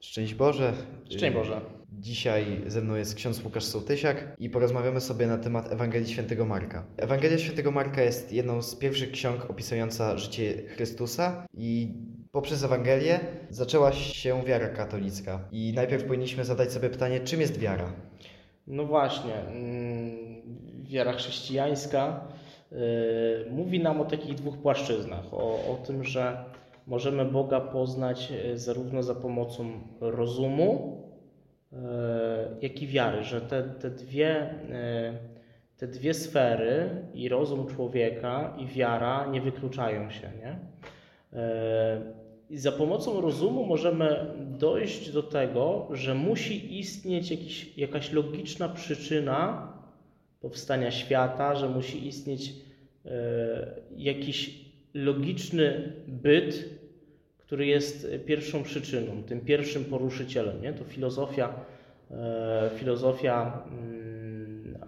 Szczęść 0.00 0.34
Boże. 0.34 0.72
Szczęść 1.10 1.34
Boże. 1.34 1.60
Dzisiaj 1.92 2.44
ze 2.66 2.80
mną 2.80 2.94
jest 2.94 3.14
ksiądz 3.14 3.44
Łukasz 3.44 3.64
Sołtysiak 3.64 4.36
i 4.38 4.50
porozmawiamy 4.50 5.00
sobie 5.00 5.26
na 5.26 5.38
temat 5.38 5.72
Ewangelii 5.72 6.08
Świętego 6.08 6.44
Marka. 6.44 6.84
Ewangelia 6.96 7.38
Świętego 7.38 7.70
Marka 7.70 8.02
jest 8.02 8.32
jedną 8.32 8.62
z 8.62 8.76
pierwszych 8.76 9.10
ksiąg 9.10 9.50
opisująca 9.50 10.18
życie 10.18 10.62
Chrystusa 10.68 11.46
i 11.54 11.94
poprzez 12.32 12.64
Ewangelię 12.64 13.20
zaczęła 13.50 13.92
się 13.92 14.44
wiara 14.44 14.68
katolicka. 14.68 15.48
I 15.52 15.72
najpierw 15.76 16.04
powinniśmy 16.04 16.44
zadać 16.44 16.72
sobie 16.72 16.90
pytanie, 16.90 17.20
czym 17.20 17.40
jest 17.40 17.58
wiara? 17.58 17.92
No 18.66 18.84
właśnie, 18.84 19.34
mm, 19.34 20.16
wiara 20.84 21.12
chrześcijańska 21.12 22.28
y, 22.72 22.76
mówi 23.50 23.80
nam 23.80 24.00
o 24.00 24.04
takich 24.04 24.34
dwóch 24.34 24.58
płaszczyznach. 24.58 25.34
O, 25.34 25.72
o 25.72 25.78
tym, 25.86 26.04
że 26.04 26.44
możemy 26.90 27.24
Boga 27.24 27.60
poznać 27.60 28.32
y, 28.52 28.58
zarówno 28.58 29.02
za 29.02 29.14
pomocą 29.14 29.80
rozumu, 30.00 31.02
y, 31.72 31.76
jak 32.62 32.82
i 32.82 32.86
wiary, 32.86 33.24
że 33.24 33.40
te, 33.40 33.62
te, 33.62 33.90
dwie, 33.90 34.54
te 35.76 35.86
dwie 35.86 36.14
sfery 36.14 36.90
i 37.14 37.28
rozum 37.28 37.66
człowieka 37.66 38.56
i 38.58 38.66
wiara 38.66 39.26
nie 39.26 39.40
wykluczają 39.40 40.10
się. 40.10 40.30
Nie? 40.40 40.58
I 42.50 42.58
za 42.58 42.72
pomocą 42.72 43.20
rozumu 43.20 43.66
możemy 43.66 44.34
dojść 44.38 45.12
do 45.12 45.22
tego, 45.22 45.88
że 45.90 46.14
musi 46.14 46.78
istnieć 46.78 47.30
jakiś, 47.30 47.78
jakaś 47.78 48.12
logiczna 48.12 48.68
przyczyna 48.68 49.72
powstania 50.40 50.90
świata, 50.90 51.54
że 51.54 51.68
musi 51.68 52.06
istnieć 52.06 52.52
e, 53.04 53.10
jakiś 53.96 54.64
logiczny 54.94 55.92
byt, 56.06 56.79
który 57.50 57.66
jest 57.66 58.06
pierwszą 58.26 58.62
przyczyną, 58.62 59.22
tym 59.22 59.40
pierwszym 59.40 59.84
poruszycielem. 59.84 60.62
Nie? 60.62 60.72
To 60.72 60.84
filozofia, 60.84 61.54
e, 62.10 62.70
filozofia 62.76 63.62
mm, 63.72 64.78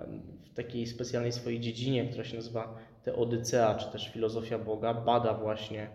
w 0.44 0.54
takiej 0.54 0.86
specjalnej 0.86 1.32
swojej 1.32 1.60
dziedzinie, 1.60 2.04
która 2.04 2.24
się 2.24 2.36
nazywa 2.36 2.78
teodycea, 3.04 3.74
czy 3.74 3.92
też 3.92 4.08
filozofia 4.08 4.58
Boga, 4.58 4.94
bada 4.94 5.34
właśnie 5.34 5.90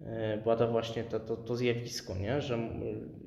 E, 0.00 0.38
bada 0.44 0.66
właśnie 0.66 1.04
to, 1.04 1.20
to, 1.20 1.36
to 1.36 1.56
zjawisko, 1.56 2.16
nie? 2.16 2.40
Że, 2.40 2.58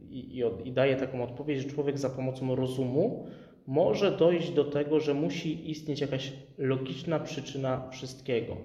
i, 0.10 0.44
i, 0.66 0.72
daje 0.72 0.96
taką 0.96 1.24
odpowiedź, 1.24 1.62
że 1.62 1.70
człowiek 1.70 2.00
za 2.00 2.10
pomocą 2.10 2.56
rozumu 2.56 3.28
może 3.68 4.12
dojść 4.12 4.52
do 4.52 4.66
tego, 4.66 5.00
że 5.00 5.14
musi 5.14 5.72
istnieć 5.72 6.02
jakaś 6.02 6.34
logiczna 6.58 7.20
przyczyna 7.20 7.90
wszystkiego. 7.90 8.58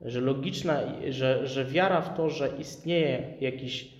Że 0.00 0.20
logiczna, 0.20 0.80
że, 1.10 1.46
że 1.46 1.64
wiara 1.64 2.00
w 2.00 2.16
to, 2.16 2.30
że 2.30 2.48
istnieje 2.58 3.34
jakiś 3.40 3.94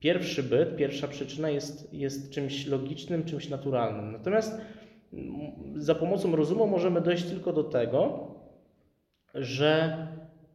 pierwszy 0.00 0.42
byt, 0.42 0.76
pierwsza 0.76 1.08
przyczyna 1.08 1.50
jest, 1.50 1.94
jest 1.94 2.30
czymś 2.30 2.66
logicznym, 2.66 3.24
czymś 3.24 3.48
naturalnym. 3.48 4.12
Natomiast 4.12 4.60
za 5.76 5.94
pomocą 5.94 6.36
rozumu 6.36 6.66
możemy 6.66 7.00
dojść 7.00 7.24
tylko 7.24 7.52
do 7.52 7.64
tego, 7.64 8.28
że 9.34 9.96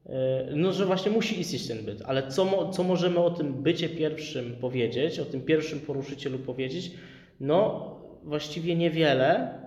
E, 0.10 0.48
no, 0.56 0.72
że 0.72 0.86
właśnie 0.86 1.12
musi 1.12 1.40
istnieć 1.40 1.68
ten 1.68 1.86
byt, 1.86 2.02
ale 2.06 2.28
co, 2.28 2.70
co 2.70 2.84
możemy 2.84 3.20
o 3.20 3.30
tym 3.30 3.54
bycie 3.54 3.90
pierwszym 3.90 4.56
powiedzieć, 4.62 5.20
o 5.20 5.26
tym 5.26 5.42
pierwszym 5.42 5.80
poruszycielu 5.80 6.40
powiedzieć? 6.40 6.92
No, 7.40 7.92
właściwie 8.24 8.76
niewiele, 8.76 9.60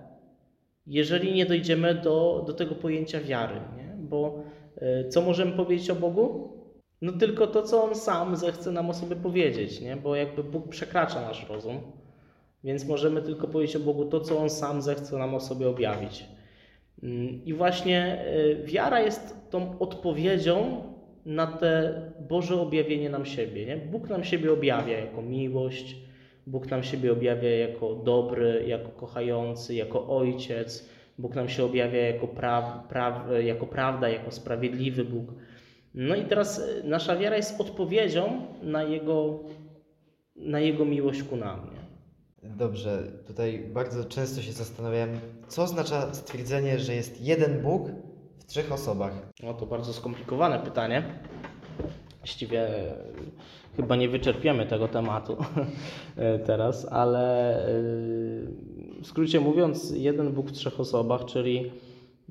jeżeli 0.87 1.33
nie 1.33 1.45
dojdziemy 1.45 1.95
do, 1.95 2.43
do 2.47 2.53
tego 2.53 2.75
pojęcia 2.75 3.21
wiary, 3.21 3.55
nie? 3.77 3.95
bo 3.97 4.43
co 5.09 5.21
możemy 5.21 5.51
powiedzieć 5.51 5.89
o 5.89 5.95
Bogu? 5.95 6.51
No 7.01 7.11
tylko 7.11 7.47
to, 7.47 7.61
co 7.61 7.83
On 7.83 7.95
sam 7.95 8.35
zechce 8.35 8.71
nam 8.71 8.89
o 8.89 8.93
sobie 8.93 9.15
powiedzieć, 9.15 9.81
nie? 9.81 9.95
bo 9.95 10.15
jakby 10.15 10.43
Bóg 10.43 10.67
przekracza 10.69 11.21
nasz 11.21 11.49
rozum, 11.49 11.79
więc 12.63 12.87
możemy 12.87 13.21
tylko 13.21 13.47
powiedzieć 13.47 13.75
o 13.75 13.79
Bogu 13.79 14.05
to, 14.05 14.19
co 14.19 14.37
On 14.37 14.49
sam 14.49 14.81
zechce 14.81 15.17
nam 15.17 15.35
o 15.35 15.39
sobie 15.39 15.69
objawić. 15.69 16.25
Mm, 17.03 17.45
I 17.45 17.53
właśnie 17.53 18.25
y, 18.27 18.63
wiara 18.65 18.99
jest 18.99 19.49
tą 19.49 19.79
odpowiedzią 19.79 20.83
na 21.25 21.47
te 21.47 22.01
Boże 22.29 22.61
objawienie 22.61 23.09
nam 23.09 23.25
siebie. 23.25 23.65
Nie? 23.65 23.77
Bóg 23.77 24.09
nam 24.09 24.23
siebie 24.23 24.53
objawia 24.53 24.99
jako 24.99 25.21
miłość, 25.21 25.95
Bóg 26.47 26.67
nam 26.69 26.83
siebie 26.83 27.11
objawia 27.11 27.57
jako 27.57 27.95
dobry, 27.95 28.63
jako 28.67 28.89
kochający, 28.89 29.75
jako 29.75 30.17
ojciec. 30.17 30.89
Bóg 31.21 31.35
nam 31.35 31.49
się 31.49 31.63
objawia 31.63 32.07
jako, 32.07 32.27
pra, 32.27 32.83
pra, 32.89 33.25
jako 33.39 33.67
prawda, 33.67 34.09
jako 34.09 34.31
sprawiedliwy 34.31 35.05
Bóg. 35.05 35.25
No 35.93 36.15
i 36.15 36.25
teraz 36.25 36.59
y, 36.59 36.83
nasza 36.83 37.15
wiara 37.17 37.35
jest 37.35 37.61
odpowiedzią 37.61 38.47
na 38.63 38.83
Jego, 38.83 39.39
na 40.35 40.59
jego 40.59 40.85
miłość 40.85 41.23
ku 41.23 41.35
nam. 41.35 41.59
Nie? 41.59 42.49
Dobrze, 42.49 43.03
tutaj 43.27 43.69
bardzo 43.73 44.05
często 44.05 44.41
się 44.41 44.51
zastanawiam, 44.51 45.09
co 45.47 45.63
oznacza 45.63 46.13
stwierdzenie, 46.13 46.79
że 46.79 46.95
jest 46.95 47.21
jeden 47.21 47.61
Bóg 47.61 47.89
w 48.39 48.45
trzech 48.45 48.71
osobach? 48.71 49.11
No 49.43 49.53
to 49.53 49.65
bardzo 49.65 49.93
skomplikowane 49.93 50.59
pytanie. 50.59 51.03
Właściwie 52.17 52.67
chyba 53.77 53.95
nie 53.95 54.09
wyczerpiemy 54.09 54.65
tego 54.65 54.87
tematu 54.87 55.37
teraz, 56.47 56.87
ale 56.91 57.55
w 59.01 59.07
skrócie 59.07 59.39
mówiąc, 59.39 59.93
jeden 59.97 60.31
Bóg 60.31 60.49
w 60.49 60.51
trzech 60.51 60.79
osobach, 60.79 61.25
czyli 61.25 61.71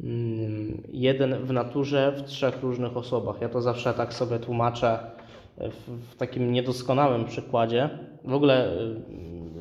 mm, 0.04 0.82
jeden 0.92 1.34
w 1.34 1.52
naturze 1.52 2.12
w 2.16 2.22
trzech 2.22 2.62
różnych 2.62 2.96
osobach. 2.96 3.40
Ja 3.40 3.48
to 3.48 3.62
zawsze 3.62 3.94
tak 3.94 4.14
sobie 4.14 4.38
tłumaczę 4.38 4.98
w, 5.56 6.16
takim 6.16 6.52
niedoskonałym 6.52 7.24
przykładzie. 7.24 7.90
W 8.24 8.34
ogóle 8.34 8.70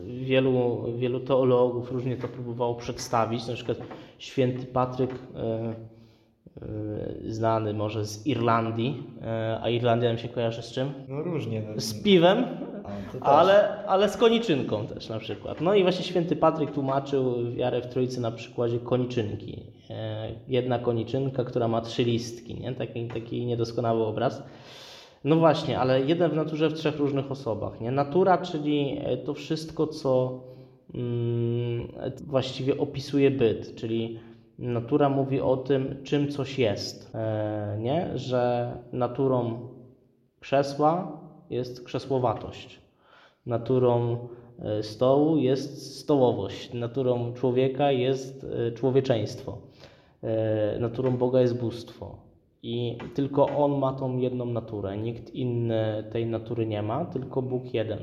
wielu, 0.06 0.86
wielu 0.98 1.20
teologów 1.20 1.92
różnie 1.92 2.18
to 2.18 2.28
próbowało 2.28 2.76
przedstawić. 2.76 3.48
Na 3.48 3.54
przykład 3.54 3.78
święty 4.18 4.66
Patryk, 4.66 5.12
e, 5.12 5.76
e, 6.62 7.32
znany 7.32 7.74
może 7.74 8.06
z 8.06 8.28
Irlandii, 8.28 9.04
e, 9.22 9.60
a 9.62 9.70
Irlandia 9.70 10.10
nam 10.10 10.18
się 10.18 10.28
kojarzy 10.28 10.62
z 10.62 10.72
czym? 10.72 10.92
No 11.08 11.24
różnie. 11.24 11.64
Z 11.76 12.04
piwem, 12.04 12.46
ale, 13.22 13.84
ale 13.88 14.10
z 14.10 14.18
koniczynką 14.18 14.88
też 14.88 15.10
na 15.10 15.20
przykład. 15.20 15.62
No 15.62 15.74
i 15.74 15.84
właśnie 15.84 16.06
święty 16.06 16.36
Patryk 16.36 16.72
tłumaczył 16.72 17.52
wiarę 17.52 17.82
w 17.82 17.88
Trójcy 17.88 18.22
na 18.22 18.32
przykładzie 18.32 18.80
koniczynki. 18.80 19.64
Jedna 20.48 20.80
koniczynka, 20.80 21.44
która 21.44 21.68
ma 21.68 21.82
trzy 21.82 22.04
listki, 22.04 22.56
nie? 22.56 22.76
Taki, 22.76 23.08
taki 23.08 23.46
niedoskonały 23.46 24.06
obraz. 24.06 24.44
No 25.24 25.36
właśnie, 25.36 25.80
ale 25.80 26.02
jeden 26.02 26.32
w 26.32 26.36
naturze 26.36 26.70
w 26.70 26.74
trzech 26.74 26.98
różnych 26.98 27.32
osobach. 27.32 27.82
Nie? 27.82 27.92
Natura, 27.92 28.38
czyli 28.38 28.98
e, 29.04 29.18
to 29.18 29.34
wszystko, 29.34 29.88
co 29.88 30.44
mm, 30.94 31.88
właściwie 32.28 32.78
opisuje 32.78 33.32
byt, 33.32 33.76
czyli 33.76 34.20
natura 34.60 35.10
mówi 35.10 35.42
o 35.42 35.58
tym, 35.58 36.04
czym 36.04 36.32
coś 36.32 36.60
jest. 36.60 37.16
E, 37.16 37.78
nie? 37.80 38.18
Że 38.18 38.72
naturą 38.94 39.70
krzesła 40.40 41.19
jest 41.50 41.84
krzesłowatość, 41.84 42.80
naturą 43.46 44.18
e, 44.60 44.84
stołu 44.84 45.38
jest 45.38 46.00
stołowość, 46.00 46.74
naturą 46.74 47.34
człowieka 47.34 47.92
jest 47.92 48.46
e, 48.68 48.72
człowieczeństwo, 48.72 49.58
e, 50.24 50.80
naturą 50.80 51.18
Boga 51.18 51.42
jest 51.42 51.60
bóstwo. 51.60 52.30
I 52.64 52.98
tylko 53.14 53.48
On 53.48 53.80
ma 53.80 53.94
tą 53.94 54.18
jedną 54.18 54.46
naturę. 54.46 54.98
Nikt 54.98 55.36
inny 55.36 56.04
tej 56.12 56.26
natury 56.26 56.66
nie 56.66 56.82
ma, 56.82 57.06
tylko 57.06 57.42
Bóg 57.42 57.74
jeden. 57.74 58.00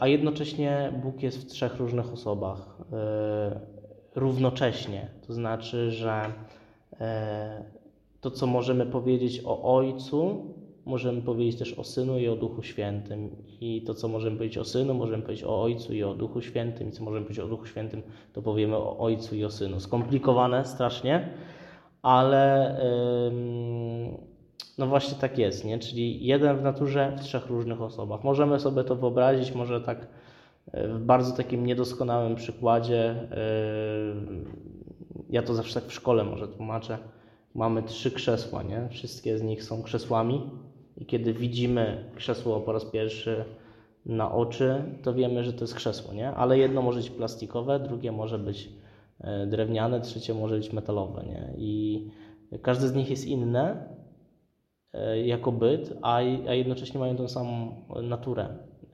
A 0.00 0.08
jednocześnie 0.08 0.92
Bóg 1.02 1.22
jest 1.22 1.38
w 1.38 1.46
trzech 1.46 1.76
różnych 1.76 2.12
osobach 2.12 2.78
równocześnie. 4.14 5.08
To 5.26 5.32
znaczy, 5.32 5.90
że 5.90 6.32
to, 8.20 8.30
co 8.30 8.46
możemy 8.46 8.86
powiedzieć 8.86 9.42
o 9.44 9.76
Ojcu, 9.76 10.44
możemy 10.90 11.22
powiedzieć 11.22 11.58
też 11.58 11.72
o 11.74 11.84
Synu 11.84 12.18
i 12.18 12.28
o 12.28 12.36
Duchu 12.36 12.62
Świętym. 12.62 13.30
I 13.60 13.82
to, 13.82 13.94
co 13.94 14.08
możemy 14.08 14.36
powiedzieć 14.36 14.58
o 14.58 14.64
Synu, 14.64 14.94
możemy 14.94 15.22
powiedzieć 15.22 15.44
o 15.44 15.62
Ojcu 15.62 15.94
i 15.94 16.02
o 16.02 16.14
Duchu 16.14 16.42
Świętym. 16.42 16.88
I 16.88 16.92
co 16.92 17.04
możemy 17.04 17.24
powiedzieć 17.26 17.44
o 17.44 17.48
Duchu 17.48 17.66
Świętym, 17.66 18.02
to 18.32 18.42
powiemy 18.42 18.76
o 18.76 18.98
Ojcu 18.98 19.36
i 19.36 19.44
o 19.44 19.50
Synu. 19.50 19.80
Skomplikowane 19.80 20.64
strasznie 20.64 21.28
ale 22.02 22.76
no 24.78 24.86
właśnie 24.86 25.18
tak 25.18 25.38
jest, 25.38 25.64
nie? 25.64 25.78
Czyli 25.78 26.26
jeden 26.26 26.56
w 26.56 26.62
naturze 26.62 27.16
w 27.16 27.20
trzech 27.20 27.46
różnych 27.46 27.82
osobach. 27.82 28.24
Możemy 28.24 28.60
sobie 28.60 28.84
to 28.84 28.96
wyobrazić, 28.96 29.54
może 29.54 29.80
tak 29.80 30.06
e, 30.72 30.88
w 30.88 31.00
bardzo 31.00 31.36
takim 31.36 31.66
niedoskonałym 31.66 32.34
przykładzie. 32.34 33.14
Ja 35.30 35.42
to 35.42 35.54
zawsze 35.54 35.80
tak 35.80 35.90
w 35.90 35.92
szkole 35.92 36.24
może 36.24 36.48
tłumaczę. 36.48 36.98
Mamy 37.54 37.82
trzy 37.82 38.10
krzesła, 38.10 38.62
nie? 38.62 38.88
Wszystkie 38.90 39.38
z 39.38 39.42
nich 39.42 39.64
są 39.64 39.82
krzesłami 39.82 40.50
i 41.00 41.06
kiedy 41.06 41.32
widzimy 41.32 42.04
krzesło 42.14 42.60
po 42.60 42.72
raz 42.72 42.84
pierwszy 42.84 43.44
na 44.06 44.32
oczy, 44.32 44.82
to 45.02 45.14
wiemy, 45.14 45.44
że 45.44 45.52
to 45.52 45.60
jest 45.60 45.74
krzesło, 45.74 46.14
nie? 46.14 46.30
Ale 46.30 46.58
jedno 46.58 46.82
może 46.82 46.98
być 46.98 47.10
plastikowe, 47.10 47.80
drugie 47.80 48.12
może 48.12 48.38
być 48.38 48.68
E, 49.20 49.46
drewniane, 49.46 50.00
trzecie 50.00 50.34
może 50.34 50.56
być 50.56 50.72
metalowe. 50.72 51.24
Nie? 51.26 51.50
I 51.58 52.06
każde 52.62 52.88
z 52.88 52.94
nich 52.94 53.10
jest 53.10 53.26
inne 53.26 53.88
e, 54.92 55.26
jako 55.26 55.52
byt, 55.52 55.98
a, 56.02 56.20
jednocześnie 56.22 57.00
mają 57.00 57.16
tą 57.16 57.28
samą 57.28 57.76
naturę. 58.02 58.48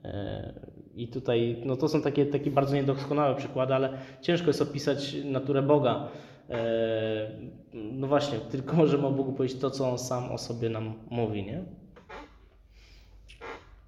E, 0.05 0.53
I 0.95 1.07
tutaj, 1.07 1.61
no 1.65 1.77
to 1.77 1.87
są 1.87 2.01
takie, 2.01 2.25
takie 2.25 2.51
bardzo 2.51 2.75
niedoskonałe 2.75 3.35
przykłady, 3.35 3.75
ale 3.75 3.89
ciężko 4.21 4.47
jest 4.47 4.61
opisać 4.61 5.15
naturę 5.25 5.61
Boga. 5.61 6.07
E, 6.49 7.31
No 7.73 8.07
właśnie, 8.07 8.39
tylko 8.39 8.75
możemy 8.83 9.07
o 9.07 9.11
Bogu 9.11 9.33
powiedzieć 9.33 9.59
to, 9.59 9.69
co 9.71 9.89
On 9.89 9.97
sam 9.97 10.31
o 10.31 10.37
sobie 10.37 10.69
nam 10.69 10.93
mówi, 11.09 11.43
nie? 11.43 11.63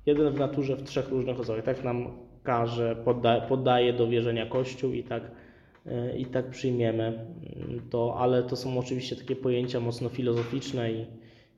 Jeden 0.05 0.33
w 0.33 0.39
naturze 0.39 0.75
w 0.75 0.83
trzech 0.83 1.09
różnych 1.09 1.39
osobach. 1.39 1.63
Tak 1.63 1.83
nam 1.83 2.17
każe, 2.43 2.95
podda, 3.05 3.41
poddaje 3.41 3.93
do 3.93 4.07
wierzenia 4.07 4.45
Kościół 4.45 4.93
i 4.93 5.03
tak, 5.03 5.31
e, 5.85 6.17
i 6.17 6.25
tak 6.25 6.49
przyjmiemy 6.49 7.03
mm, 7.05 7.89
to, 7.89 8.15
ale 8.19 8.43
to 8.43 8.55
są 8.55 8.79
oczywiście 8.79 9.15
takie 9.15 9.35
pojęcia 9.35 9.79
mocno 9.79 10.09
filozoficzne 10.09 10.91
i, 10.91 11.05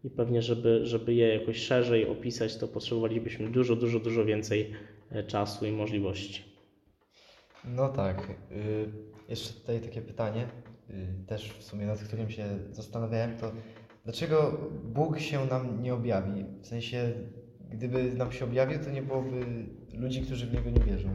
i 0.03 0.09
pewnie, 0.09 0.41
żeby, 0.41 0.85
żeby 0.85 1.13
je 1.13 1.27
jakoś 1.27 1.57
szerzej 1.57 2.07
opisać, 2.07 2.57
to 2.57 2.67
potrzebowalibyśmy 2.67 3.49
dużo, 3.49 3.75
dużo, 3.75 3.99
dużo 3.99 4.25
więcej 4.25 4.71
e, 5.11 5.23
czasu 5.23 5.65
i 5.65 5.71
możliwości. 5.71 6.44
No 7.65 7.89
tak. 7.89 8.29
y, 8.51 8.89
Jeszcze 9.29 9.53
tutaj 9.53 9.79
takie 9.79 10.01
pytanie, 10.01 10.47
y, 10.89 11.25
też 11.27 11.53
w 11.53 11.63
sumie 11.63 11.85
nad 11.85 12.03
którym 12.03 12.29
się 12.29 12.45
zastanawiałem, 12.71 13.37
to 13.37 13.51
dlaczego 14.03 14.57
Bóg 14.83 15.19
się 15.19 15.45
nam 15.45 15.83
nie 15.83 15.94
objawi? 15.94 16.45
W 16.61 16.67
sensie, 16.67 17.13
gdyby 17.71 18.03
nam 18.13 18.31
się 18.31 18.45
objawił, 18.45 18.79
to 18.79 18.89
nie 18.91 19.01
byłoby 19.01 19.45
ludzi, 20.00 20.21
którzy 20.21 20.45
w 20.47 20.53
Niego 20.53 20.69
nie 20.69 20.85
wierzą. 20.85 21.09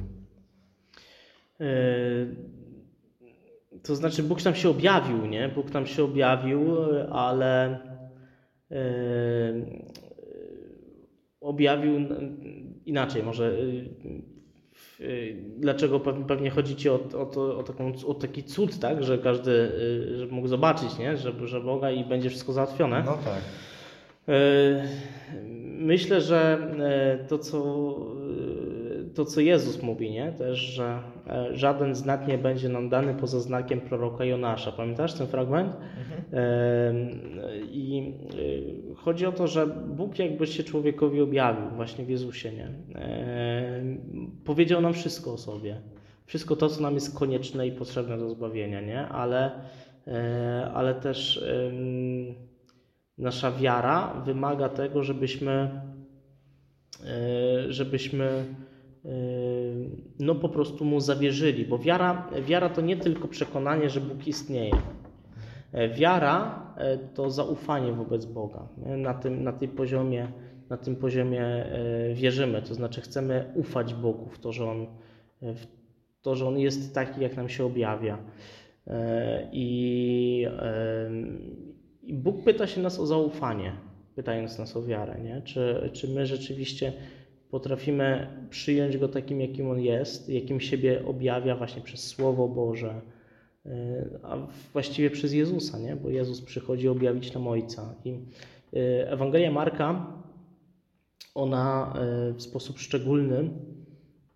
E, 1.61 1.67
To 3.83 3.97
znaczy, 3.97 4.23
Bóg 4.23 4.45
nam 4.45 4.55
się 4.55 4.69
objawił, 4.69 5.27
nie? 5.27 5.49
Bóg 5.49 5.73
nam 5.75 5.87
się 5.87 6.05
objawił, 6.05 6.77
ale 7.13 7.79
e, 8.71 8.77
objawił 11.41 11.93
inaczej, 12.87 13.23
może. 13.23 13.53
e, 15.01 15.05
Dlaczego 15.59 16.01
Pew- 16.01 16.27
pewnie 16.27 16.51
chodzi 16.51 16.77
ci 16.77 16.89
o, 16.89 16.95
o, 16.95 17.27
to, 17.27 17.59
o, 17.59 17.63
taką, 17.63 17.93
o 18.07 18.15
taki 18.15 18.43
cud, 18.43 18.79
tak? 18.79 19.05
Że 19.05 19.19
każdy 19.19 19.73
żeby 20.17 20.33
mógł 20.33 20.49
zobaczyć, 20.49 20.99
nie? 20.99 21.17
Że, 21.17 21.47
że 21.47 21.61
Boga 21.61 21.91
i 21.91 22.05
będzie 22.05 22.31
wszystko 22.31 22.53
załatwione. 22.53 23.03
No 23.07 23.13
tak. 23.25 23.41
Myślę, 25.87 26.21
że 26.21 26.59
e, 26.79 27.25
to 27.29 27.39
co, 27.39 27.59
e, 27.59 29.15
to, 29.15 29.25
co 29.25 29.41
Jezus 29.41 29.83
mówi, 29.83 30.11
nie? 30.11 30.33
też, 30.33 30.59
że 30.59 30.99
e, 31.27 31.57
żaden 31.57 31.95
znak 31.95 32.29
nie 32.29 32.39
będzie 32.39 32.69
nam 32.69 32.89
dany 32.89 33.15
poza 33.15 33.41
znakiem 33.41 33.81
proroka 33.81 34.25
Jonasza. 34.25 34.73
Pamiętasz 34.73 35.15
ten 35.15 35.27
fragment? 35.27 35.77
E, 36.33 36.95
I 37.71 38.15
chodzi 38.97 39.27
o 39.27 39.33
to, 39.33 39.47
że 39.47 39.67
Bóg 39.67 40.19
jakby 40.19 40.47
się 40.47 40.65
człowiekowi 40.65 41.21
objawił 41.21 41.71
właśnie 41.77 42.05
w 42.05 42.09
Jezusie. 42.09 42.53
Nie? 42.53 42.69
Powiedział 44.45 44.81
nam 44.81 44.93
wszystko 44.93 45.33
o 45.33 45.39
sobie. 45.39 45.81
Wszystko 46.25 46.57
to, 46.57 46.69
co 46.69 46.83
nam 46.83 46.95
jest 46.95 47.19
konieczne 47.19 47.67
i 47.67 47.73
potrzebne 47.73 48.19
do 48.19 48.29
zbawienia, 48.29 48.81
nie? 48.81 49.09
Ale, 49.09 49.51
ale 50.75 50.95
też 50.95 51.45
nasza 53.19 53.53
wiara 53.53 54.23
wymaga 54.25 54.69
tego, 54.69 55.03
żebyśmy, 55.03 55.81
e, 57.05 57.73
żebyśmy 57.73 58.25
e, 59.05 59.09
no 60.19 60.35
po 60.35 60.49
prostu 60.49 60.85
mu 60.85 61.01
zawierzyli, 61.01 61.65
bo 61.65 61.79
wiara, 61.79 62.31
wiara 62.47 62.69
to 62.69 62.81
nie 62.81 62.97
tylko 62.97 63.29
przekonanie, 63.29 63.91
że 63.91 64.01
Bóg 64.01 64.27
istnieje. 64.27 64.77
E, 65.73 65.89
Wiara 65.89 66.67
to 67.15 67.31
zaufanie 67.31 67.93
wobec 67.93 68.25
Boga. 68.25 68.69
Na 68.77 69.15
tym, 69.15 69.45
na 69.45 69.53
tej 69.53 69.69
poziomie, 69.69 70.29
na 70.71 70.77
tym 70.77 70.97
poziomie 70.97 71.67
wierzymy, 72.15 72.63
to 72.63 72.75
znaczy 72.75 73.01
chcemy 73.01 73.53
ufać 73.55 73.95
Bogu 73.95 74.29
w 74.29 74.39
to, 74.39 74.53
że 74.53 74.71
On, 74.71 74.87
w 75.43 75.67
to, 76.23 76.35
że 76.35 76.49
On 76.49 76.59
jest 76.59 76.95
taki, 76.95 77.21
jak 77.21 77.37
nam 77.37 77.49
się 77.49 77.65
objawia. 77.65 78.19
I, 79.53 80.47
i 82.07 82.15
Bóg 82.15 82.45
pyta 82.45 82.67
się 82.67 82.81
nas 82.81 82.99
o 82.99 83.07
zaufanie, 83.07 83.73
pytając 84.15 84.59
nas 84.59 84.77
o 84.77 84.83
wiarę. 84.83 85.21
Nie? 85.21 85.43
Czy, 85.43 85.91
czy 85.93 86.09
my 86.09 86.27
rzeczywiście 86.27 86.93
potrafimy 87.51 88.27
przyjąć 88.51 88.99
Go 88.99 89.09
takim, 89.09 89.41
jakim 89.41 89.71
On 89.71 89.81
jest, 89.81 90.29
jakim 90.29 90.61
siebie 90.61 91.07
objawia 91.07 91.57
właśnie 91.57 91.83
przez 91.83 92.07
Słowo 92.07 92.49
Boże, 92.49 93.01
y, 93.67 93.71
a 94.23 94.37
właściwie 94.73 95.11
przez 95.11 95.33
Jezusa, 95.33 95.79
nie? 95.79 95.97
bo 95.97 96.11
Jezus 96.11 96.41
przychodzi 96.41 96.89
objawić 96.89 97.35
nam 97.35 97.49
Ojca. 97.49 97.95
I 98.05 98.11
y, 98.11 99.09
Ewangelia 99.09 99.51
Marka, 99.51 100.07
ona 101.35 101.95
y, 102.31 102.35
w 102.35 102.43
sposób 102.43 102.79
szczególny, 102.79 103.51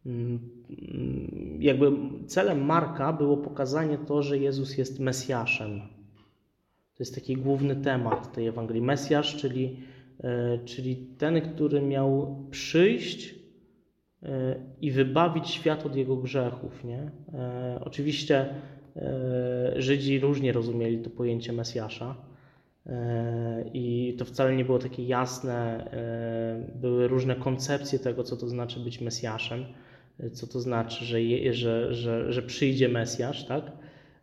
mm, 0.07 0.39
mm, 0.71 1.63
jakby 1.63 1.93
celem 2.27 2.65
Marka 2.65 3.13
było 3.13 3.37
pokazanie 3.37 3.99
to, 3.99 4.23
że 4.23 4.39
Jezus 4.39 4.79
jest 4.79 5.01
Mesjaszem. 5.01 6.00
To 7.01 7.03
jest 7.03 7.15
taki 7.15 7.37
główny 7.37 7.77
temat 7.77 8.33
tej 8.33 8.47
Ewangelii. 8.47 8.83
Mesjasz, 8.83 9.37
czyli, 9.37 9.77
e, 10.25 10.59
czyli 10.65 10.97
ten, 10.97 11.41
który 11.41 11.83
miał 11.83 12.37
przyjść 12.51 13.35
e, 14.23 14.57
i 14.81 14.91
wybawić 14.91 15.51
świat 15.51 15.87
od 15.87 15.97
jego 15.97 16.17
grzechów. 16.17 16.85
Nie? 16.85 17.11
E, 17.35 17.81
Oczywiście 17.85 18.49
Żydzi 19.77 20.21
różnie 20.21 20.53
rozumieli 20.53 20.99
to 20.99 21.11
pojęcie 21.11 21.53
Mesjasza. 21.53 22.17
I 23.75 24.15
to 24.19 24.25
wcale 24.25 24.57
nie 24.57 24.65
było 24.65 24.79
takie 24.79 25.05
jasne. 25.07 25.87
Były 26.75 27.09
różne 27.09 27.35
koncepcje 27.37 27.99
tego, 27.99 28.25
co 28.25 28.37
to 28.37 28.49
znaczy 28.49 28.81
być 28.81 29.01
Mesjaszem, 29.01 29.65
co 30.33 30.47
to 30.47 30.61
znaczy, 30.61 31.05
że, 31.05 31.19
że, 31.53 31.95
że, 31.95 32.33
że 32.33 32.43
przyjdzie 32.43 32.89
Mesjasz, 32.89 33.45
tak? 33.45 33.73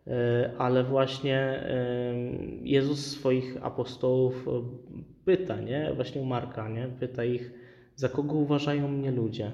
E, 0.08 0.50
ale 0.58 0.84
właśnie 0.84 1.36
e, 1.38 2.14
Jezus 2.62 3.06
swoich 3.06 3.56
apostołów 3.62 4.48
e, 4.48 4.62
pyta, 5.24 5.60
nie? 5.60 5.92
Właśnie 5.94 6.20
u 6.20 6.24
Marka, 6.24 6.68
nie? 6.68 6.88
Pyta 7.00 7.24
ich, 7.24 7.52
za 7.96 8.08
kogo 8.08 8.34
uważają 8.34 8.88
mnie 8.88 9.10
ludzie? 9.10 9.52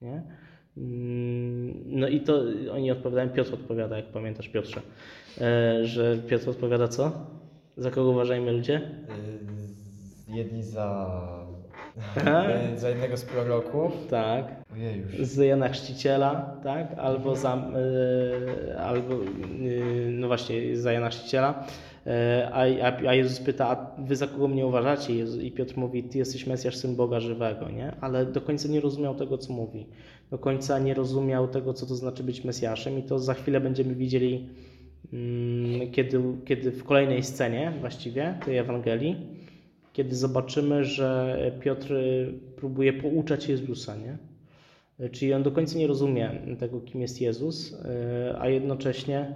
Nie? 0.00 0.22
Mm, 0.76 1.74
No 1.86 2.08
i 2.08 2.20
to 2.20 2.42
oni 2.72 2.90
odpowiadają, 2.90 3.28
Piotr 3.30 3.54
odpowiada, 3.54 3.96
jak 3.96 4.06
pamiętasz 4.06 4.48
Piotrze, 4.48 4.80
że 5.82 6.18
Piotr 6.28 6.50
odpowiada 6.50 6.88
co? 6.88 7.12
Za 7.76 7.90
kogo 7.90 8.10
uważają 8.10 8.42
mnie 8.42 8.52
ludzie? 8.52 8.80
Jedni 10.28 10.62
za... 10.62 11.45
Tak. 12.14 12.46
za 12.76 12.88
jednego 12.88 13.16
z 13.16 13.24
proroków. 13.24 14.06
Tak. 14.10 14.44
Z 15.20 15.36
Jana 15.36 15.68
Chrzciciela, 15.68 16.56
tak? 16.62 16.98
Albo 16.98 17.36
za, 17.36 17.70
y, 18.70 18.78
albo, 18.78 19.14
y, 19.14 20.08
no 20.12 20.26
właśnie, 20.26 20.76
za 20.76 20.92
Jana 20.92 21.08
Chrzciciela. 21.08 21.66
A, 22.52 22.60
a, 22.82 23.08
a 23.08 23.14
Jezus 23.14 23.40
pyta, 23.40 23.68
a 23.68 24.00
wy 24.02 24.16
za 24.16 24.26
kogo 24.26 24.48
mnie 24.48 24.66
uważacie? 24.66 25.14
I 25.42 25.52
Piotr 25.52 25.76
mówi, 25.76 26.02
ty 26.02 26.18
jesteś 26.18 26.46
Mesjasz, 26.46 26.76
Syn 26.76 26.96
Boga 26.96 27.20
żywego, 27.20 27.68
nie? 27.68 27.92
Ale 28.00 28.26
do 28.26 28.40
końca 28.40 28.68
nie 28.68 28.80
rozumiał 28.80 29.14
tego, 29.14 29.38
co 29.38 29.52
mówi. 29.52 29.86
Do 30.30 30.38
końca 30.38 30.78
nie 30.78 30.94
rozumiał 30.94 31.48
tego, 31.48 31.74
co 31.74 31.86
to 31.86 31.94
znaczy 31.94 32.22
być 32.22 32.44
Mesjaszem 32.44 32.98
i 32.98 33.02
to 33.02 33.18
za 33.18 33.34
chwilę 33.34 33.60
będziemy 33.60 33.94
widzieli, 33.94 34.48
mm, 35.12 35.90
kiedy, 35.90 36.20
kiedy 36.44 36.70
w 36.70 36.84
kolejnej 36.84 37.22
scenie 37.22 37.72
właściwie 37.80 38.38
tej 38.44 38.56
Ewangelii, 38.56 39.16
kiedy 39.96 40.16
zobaczymy, 40.16 40.84
że 40.84 41.38
Piotr 41.60 41.94
próbuje 42.56 42.92
pouczać 42.92 43.48
Jezusa, 43.48 43.96
nie? 43.96 44.18
Czyli 45.10 45.34
on 45.34 45.42
do 45.42 45.50
końca 45.50 45.78
nie 45.78 45.86
rozumie 45.86 46.30
tego, 46.58 46.80
kim 46.80 47.00
jest 47.00 47.20
Jezus, 47.20 47.72
y, 47.72 47.76
a 48.38 48.48
jednocześnie, 48.48 49.34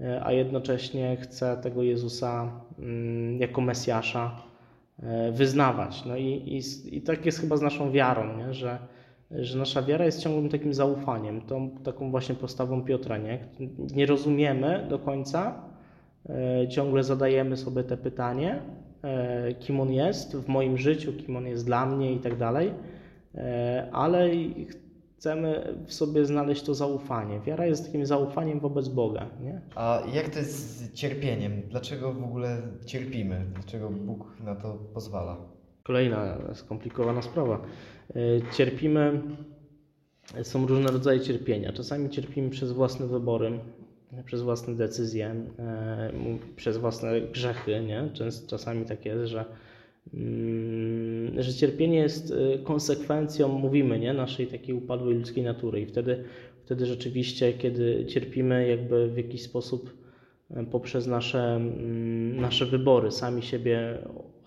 y, 0.00 0.22
a 0.22 0.32
jednocześnie 0.32 1.16
chce 1.16 1.56
tego 1.62 1.82
Jezusa 1.82 2.60
mm, 2.78 3.40
jako 3.40 3.60
Mesjasza 3.60 4.42
y, 4.98 5.32
wyznawać. 5.32 6.04
No 6.04 6.16
i, 6.16 6.26
i, 6.26 6.96
i 6.96 7.02
tak 7.02 7.26
jest 7.26 7.40
chyba 7.40 7.56
z 7.56 7.62
naszą 7.62 7.92
wiarą, 7.92 8.36
nie? 8.36 8.54
Że, 8.54 8.78
że 9.30 9.58
nasza 9.58 9.82
wiara 9.82 10.04
jest 10.04 10.20
ciągłym 10.20 10.48
takim 10.48 10.74
zaufaniem, 10.74 11.40
tą 11.40 11.70
taką 11.70 12.10
właśnie 12.10 12.34
postawą 12.34 12.84
Piotra. 12.84 13.18
Nie, 13.18 13.38
nie 13.94 14.06
rozumiemy 14.06 14.86
do 14.90 14.98
końca, 14.98 15.64
ciągle 16.68 17.04
zadajemy 17.04 17.56
sobie 17.56 17.84
te 17.84 17.96
pytanie, 17.96 18.62
kim 19.60 19.80
on 19.80 19.92
jest 19.92 20.36
w 20.36 20.48
moim 20.48 20.78
życiu, 20.78 21.12
kim 21.12 21.36
on 21.36 21.46
jest 21.46 21.66
dla 21.66 21.86
mnie 21.86 22.12
i 22.12 22.18
tak 22.18 22.36
dalej, 22.36 22.68
y, 23.34 23.40
ale 23.92 24.30
chcemy 25.18 25.74
w 25.86 25.94
sobie 25.94 26.24
znaleźć 26.26 26.62
to 26.62 26.74
zaufanie. 26.74 27.40
Wiara 27.40 27.66
jest 27.66 27.86
takim 27.86 28.06
zaufaniem 28.06 28.60
wobec 28.60 28.88
Boga. 28.88 29.26
Nie? 29.40 29.60
A 29.74 30.02
jak 30.14 30.28
to 30.28 30.38
jest 30.38 30.78
z 30.78 30.92
cierpieniem? 30.92 31.62
Dlaczego 31.68 32.12
w 32.12 32.24
ogóle 32.24 32.62
cierpimy? 32.86 33.46
Dlaczego 33.54 33.90
Bóg 33.90 34.40
na 34.44 34.54
to 34.54 34.78
pozwala? 34.94 35.36
Kolejna 35.82 36.38
skomplikowana 36.54 37.22
sprawa. 37.22 37.60
Y, 38.16 38.42
Cierpimy, 38.52 39.22
są 40.42 40.66
różne 40.66 40.90
rodzaje 40.92 41.20
cierpienia. 41.20 41.72
Czasami 41.72 42.10
cierpimy 42.10 42.50
przez 42.50 42.72
własne 42.72 43.06
wybory, 43.06 43.58
przez 44.24 44.42
własne 44.42 44.74
decyzje, 44.74 45.34
y, 46.50 46.54
przez 46.56 46.76
własne 46.76 47.20
grzechy. 47.20 47.80
Nie? 47.80 48.10
Czas- 48.12 48.46
Czasami 48.46 48.84
tak 48.84 49.06
jest, 49.06 49.24
że, 49.30 49.44
mm, 50.14 51.42
że 51.42 51.54
cierpienie 51.54 51.98
jest 51.98 52.30
y, 52.30 52.58
konsekwencją, 52.64 53.48
mówimy, 53.48 53.98
nie, 53.98 54.12
naszej 54.12 54.46
takiej 54.46 54.74
upadłej 54.74 55.14
ludzkiej 55.14 55.44
natury 55.44 55.80
i 55.80 55.86
wtedy, 55.86 56.24
wtedy 56.64 56.86
rzeczywiście, 56.86 57.52
kiedy 57.52 58.06
cierpimy 58.06 58.68
jakby 58.68 59.08
w 59.08 59.16
jakiś 59.16 59.42
sposób 59.42 60.02
poprzez 60.70 61.06
nasze, 61.06 61.56
mm, 61.56 62.40
nasze 62.40 62.66
wybory, 62.66 63.10
sami 63.10 63.42
siebie, 63.42 63.98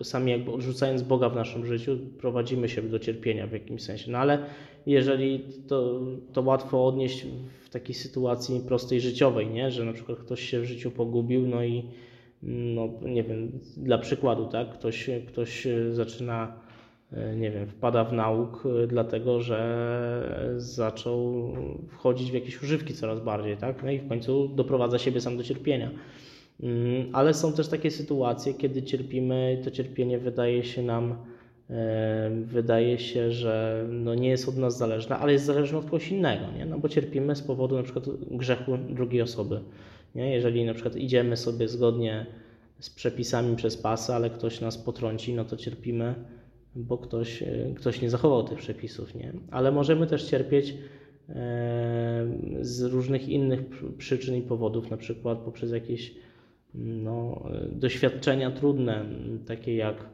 sami 0.02 0.32
jakby 0.32 0.52
odrzucając 0.52 1.02
Boga 1.02 1.28
w 1.28 1.36
naszym 1.36 1.66
życiu, 1.66 1.98
prowadzimy 2.18 2.68
się 2.68 2.82
do 2.82 2.98
cierpienia 2.98 3.46
w 3.46 3.52
jakimś 3.52 3.82
sensie. 3.82 4.10
No 4.10 4.18
ale 4.18 4.38
jeżeli 4.86 5.44
to, 5.68 6.00
to 6.32 6.42
łatwo 6.42 6.86
odnieść 6.86 7.26
w 7.64 7.70
takiej 7.70 7.94
sytuacji 7.94 8.60
prostej 8.68 9.00
życiowej, 9.00 9.46
nie? 9.46 9.70
że 9.70 9.84
na 9.84 9.92
przykład 9.92 10.18
ktoś 10.18 10.40
się 10.40 10.60
w 10.60 10.64
życiu 10.64 10.90
pogubił, 10.90 11.46
no 11.46 11.64
i 11.64 11.84
no 12.42 12.88
nie 13.02 13.22
wiem, 13.22 13.52
dla 13.76 13.98
przykładu, 13.98 14.46
tak, 14.46 14.70
ktoś, 14.70 15.10
ktoś 15.26 15.66
zaczyna, 15.90 16.65
nie 17.36 17.50
wiem, 17.50 17.66
wpada 17.66 18.04
w 18.04 18.12
nauk, 18.12 18.64
dlatego 18.88 19.40
że 19.40 20.54
zaczął 20.56 21.52
wchodzić 21.88 22.30
w 22.30 22.34
jakieś 22.34 22.62
używki 22.62 22.94
coraz 22.94 23.20
bardziej, 23.20 23.56
tak, 23.56 23.82
no 23.82 23.90
i 23.90 23.98
w 23.98 24.08
końcu 24.08 24.48
doprowadza 24.48 24.98
siebie 24.98 25.20
sam 25.20 25.36
do 25.36 25.42
cierpienia. 25.42 25.90
Mm, 26.62 27.08
ale 27.12 27.34
są 27.34 27.52
też 27.52 27.68
takie 27.68 27.90
sytuacje, 27.90 28.54
kiedy 28.54 28.82
cierpimy, 28.82 29.60
to 29.64 29.70
cierpienie 29.70 30.18
wydaje 30.18 30.64
się 30.64 30.82
nam, 30.82 31.16
e, 31.70 32.30
wydaje 32.44 32.98
się, 32.98 33.32
że 33.32 33.84
no 33.90 34.14
nie 34.14 34.28
jest 34.28 34.48
od 34.48 34.56
nas 34.56 34.78
zależne, 34.78 35.16
ale 35.16 35.32
jest 35.32 35.44
zależne 35.44 35.78
od 35.78 35.84
kogoś 35.84 36.08
innego, 36.08 36.44
nie? 36.58 36.66
No 36.66 36.78
bo 36.78 36.88
cierpimy 36.88 37.36
z 37.36 37.42
powodu 37.42 37.76
na 37.76 37.82
przykład 37.82 38.04
grzechu 38.30 38.78
drugiej 38.78 39.22
osoby. 39.22 39.60
Nie? 40.14 40.34
Jeżeli 40.34 40.64
na 40.64 40.74
przykład 40.74 40.96
idziemy 40.96 41.36
sobie 41.36 41.68
zgodnie 41.68 42.26
z 42.80 42.90
przepisami 42.90 43.56
przez 43.56 43.76
pasy, 43.76 44.14
ale 44.14 44.30
ktoś 44.30 44.60
nas 44.60 44.78
potrąci, 44.78 45.34
no 45.34 45.44
to 45.44 45.56
cierpimy, 45.56 46.14
bo 46.76 46.98
ktoś, 46.98 47.42
e, 47.42 47.72
ktoś 47.76 48.02
nie 48.02 48.10
zachował 48.10 48.44
tych 48.44 48.58
przepisów. 48.58 49.14
Nie? 49.14 49.32
Ale 49.50 49.72
możemy 49.72 50.06
też 50.06 50.24
cierpieć 50.24 50.74
e, 51.28 52.26
z 52.60 52.82
różnych 52.82 53.28
innych 53.28 53.60
przyczyn 53.98 54.36
i 54.36 54.42
powodów, 54.42 54.90
na 54.90 54.96
przykład 54.96 55.38
poprzez 55.38 55.72
jakieś 55.72 56.14
no, 56.74 57.42
doświadczenia 57.72 58.50
trudne, 58.50 59.04
takie 59.46 59.76
jak, 59.76 60.06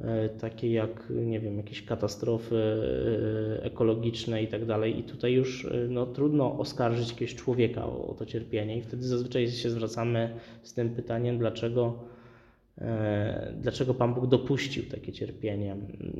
e, 0.00 0.28
takie 0.28 0.72
jak, 0.72 1.12
nie 1.26 1.40
wiem, 1.40 1.56
jakieś 1.56 1.84
katastrofy 1.84 2.56
e, 2.56 3.64
ekologiczne 3.64 4.42
i 4.42 4.48
tak 4.48 4.66
dalej. 4.66 4.98
I 4.98 5.02
tutaj 5.02 5.32
już 5.32 5.64
e, 5.64 5.88
no, 5.88 6.06
trudno 6.06 6.58
oskarżyć 6.58 7.10
jakiegoś 7.10 7.34
człowieka 7.34 7.86
o, 7.86 8.06
o 8.06 8.14
to 8.14 8.26
cierpienie 8.26 8.78
i 8.78 8.82
wtedy 8.82 9.06
zazwyczaj 9.06 9.48
się 9.48 9.70
zwracamy 9.70 10.30
z 10.62 10.74
tym 10.74 10.90
pytaniem, 10.90 11.38
dlaczego, 11.38 11.98
dlaczego 13.54 13.94
Pan 13.94 14.14
Bóg 14.14 14.26
dopuścił 14.26 14.84
takie 14.90 15.12
cierpienie. 15.12 15.76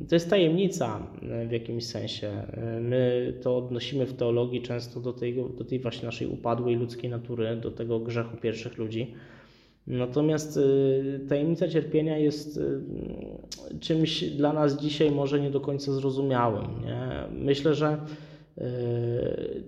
To 0.09 0.15
jest 0.15 0.29
tajemnica 0.29 1.07
w 1.47 1.51
jakimś 1.51 1.85
sensie. 1.85 2.31
My 2.81 3.33
to 3.41 3.57
odnosimy 3.57 4.05
w 4.05 4.13
teologii 4.13 4.61
często 4.61 4.99
do 4.99 5.13
tej, 5.13 5.35
do 5.57 5.63
tej 5.63 5.79
właśnie 5.79 6.05
naszej 6.05 6.27
upadłej 6.27 6.75
ludzkiej 6.75 7.09
natury, 7.09 7.55
do 7.55 7.71
tego 7.71 7.99
grzechu 7.99 8.37
pierwszych 8.37 8.77
ludzi. 8.77 9.13
Natomiast 9.87 10.57
y, 10.57 11.25
tajemnica 11.29 11.67
cierpienia 11.67 12.17
jest 12.17 12.59
czymś 13.79 14.23
dla 14.23 14.53
nas 14.53 14.81
dzisiaj 14.81 15.11
może 15.11 15.39
nie 15.39 15.51
do 15.51 15.61
końca 15.61 15.91
zrozumiałym. 15.91 16.65
Nie? 16.85 17.23
Myślę, 17.31 17.75
że 17.75 17.97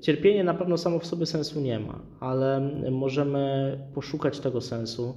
cierpienie 0.01 0.43
na 0.43 0.53
pewno 0.53 0.77
samo 0.77 0.99
w 0.99 1.05
sobie 1.05 1.25
sensu 1.25 1.61
nie 1.61 1.79
ma, 1.79 1.99
ale 2.19 2.71
możemy 2.91 3.77
poszukać 3.93 4.39
tego 4.39 4.61
sensu 4.61 5.13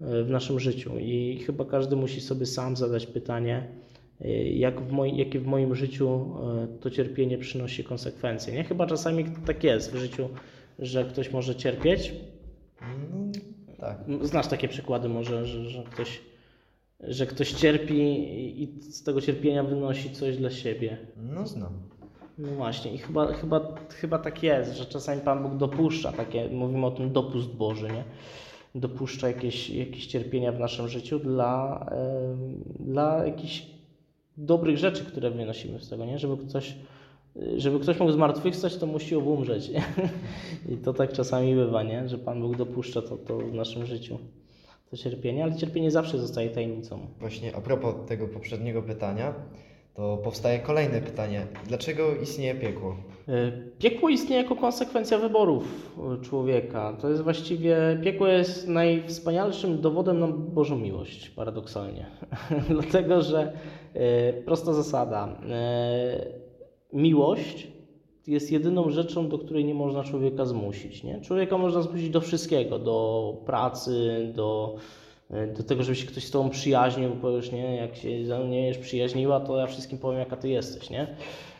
w 0.00 0.30
naszym 0.30 0.60
życiu 0.60 0.98
i 0.98 1.42
chyba 1.46 1.64
każdy 1.64 1.96
musi 1.96 2.20
sobie 2.20 2.46
sam 2.46 2.76
zadać 2.76 3.06
pytanie, 3.06 3.66
jak 4.54 4.80
w 4.80 4.92
moi, 4.92 5.16
jakie 5.16 5.40
w 5.40 5.46
moim 5.46 5.74
życiu 5.74 6.36
to 6.80 6.90
cierpienie 6.90 7.38
przynosi 7.38 7.84
konsekwencje. 7.84 8.54
Nie? 8.54 8.64
Chyba 8.64 8.86
czasami 8.86 9.24
tak 9.46 9.64
jest 9.64 9.92
w 9.92 9.96
życiu, 9.96 10.28
że 10.78 11.04
ktoś 11.04 11.32
może 11.32 11.54
cierpieć. 11.54 12.12
Tak. 13.78 13.98
Znasz 14.22 14.46
takie 14.46 14.68
przykłady 14.68 15.08
może, 15.08 15.46
że, 15.46 15.70
że, 15.70 15.82
ktoś, 15.82 16.20
że 17.00 17.26
ktoś 17.26 17.52
cierpi 17.52 18.02
i 18.62 18.82
z 18.92 19.02
tego 19.02 19.20
cierpienia 19.20 19.64
wynosi 19.64 20.10
coś 20.10 20.36
dla 20.36 20.50
siebie. 20.50 20.98
No 21.16 21.46
znam. 21.46 21.72
No 22.38 22.48
właśnie 22.48 22.94
i 22.94 22.98
chyba, 22.98 23.32
chyba, 23.32 23.74
chyba 23.88 24.18
tak 24.18 24.42
jest, 24.42 24.76
że 24.76 24.86
czasami 24.86 25.20
Pan 25.20 25.42
Bóg 25.42 25.56
dopuszcza 25.56 26.12
takie, 26.12 26.48
mówimy 26.48 26.86
o 26.86 26.90
tym 26.90 27.12
dopust 27.12 27.48
Boży, 27.48 27.88
nie? 27.88 28.04
Dopuszcza 28.74 29.28
jakieś, 29.28 29.70
jakieś 29.70 30.06
cierpienia 30.06 30.52
w 30.52 30.58
naszym 30.58 30.88
życiu 30.88 31.18
dla, 31.18 31.86
dla 32.78 33.26
jakichś 33.26 33.66
dobrych 34.36 34.78
rzeczy, 34.78 35.04
które 35.04 35.30
wynosimy 35.30 35.80
z 35.80 35.88
tego, 35.88 36.04
nie? 36.04 36.18
Żeby 36.18 36.36
ktoś 36.36 36.74
żeby 37.56 37.80
ktoś 37.80 37.98
mógł 38.00 38.12
zmartwychwstać, 38.12 38.76
to 38.76 38.86
musi 38.86 39.16
umrzeć. 39.16 39.70
I 40.72 40.76
to 40.76 40.92
tak 40.92 41.12
czasami 41.12 41.54
bywa, 41.54 41.82
nie? 41.82 42.08
że 42.08 42.18
Pan 42.18 42.40
Bóg 42.40 42.56
dopuszcza 42.56 43.02
to, 43.02 43.16
to 43.16 43.38
w 43.38 43.54
naszym 43.54 43.86
życiu, 43.86 44.18
to 44.90 44.96
cierpienie, 44.96 45.44
ale 45.44 45.56
cierpienie 45.56 45.90
zawsze 45.90 46.18
zostaje 46.18 46.50
tajemnicą. 46.50 47.06
Właśnie 47.20 47.56
a 47.56 47.60
propos 47.60 47.94
tego 48.08 48.28
poprzedniego 48.28 48.82
pytania, 48.82 49.34
to 49.94 50.16
powstaje 50.16 50.58
kolejne 50.58 51.00
pytanie. 51.00 51.46
Dlaczego 51.66 52.14
istnieje 52.22 52.54
piekło? 52.54 52.96
E, 53.28 53.52
piekło 53.78 54.08
istnieje 54.08 54.42
jako 54.42 54.56
konsekwencja 54.56 55.18
wyborów 55.18 55.92
człowieka. 56.22 56.96
To 57.00 57.08
jest 57.08 57.22
właściwie, 57.22 57.76
piekło 58.04 58.26
jest 58.26 58.68
najwspanialszym 58.68 59.80
dowodem 59.80 60.20
na 60.20 60.28
Bożą 60.28 60.78
miłość, 60.78 61.30
paradoksalnie. 61.30 62.06
Dlatego, 62.68 63.22
że 63.22 63.52
e, 63.94 64.32
prosta 64.32 64.72
zasada 64.72 65.40
e, 65.50 66.26
miłość 66.92 67.68
jest 68.26 68.52
jedyną 68.52 68.90
rzeczą, 68.90 69.28
do 69.28 69.38
której 69.38 69.64
nie 69.64 69.74
można 69.74 70.04
człowieka 70.04 70.44
zmusić. 70.44 71.04
Nie? 71.04 71.20
Człowieka 71.20 71.58
można 71.58 71.82
zmusić 71.82 72.10
do 72.10 72.20
wszystkiego, 72.20 72.78
do 72.78 73.36
pracy, 73.46 74.32
do, 74.34 74.76
do 75.56 75.62
tego, 75.62 75.82
żeby 75.82 75.96
się 75.96 76.06
ktoś 76.06 76.24
z 76.24 76.30
tobą 76.30 76.50
przyjaźnił, 76.50 77.10
powiesz, 77.10 77.52
nie, 77.52 77.76
jak 77.76 77.96
się 77.96 78.26
ze 78.26 78.44
mnie 78.44 78.68
już 78.68 78.78
przyjaźniła, 78.78 79.40
to 79.40 79.56
ja 79.56 79.66
wszystkim 79.66 79.98
powiem, 79.98 80.18
jaka 80.18 80.36
ty 80.36 80.48
jesteś, 80.48 80.90
nie? 80.90 81.16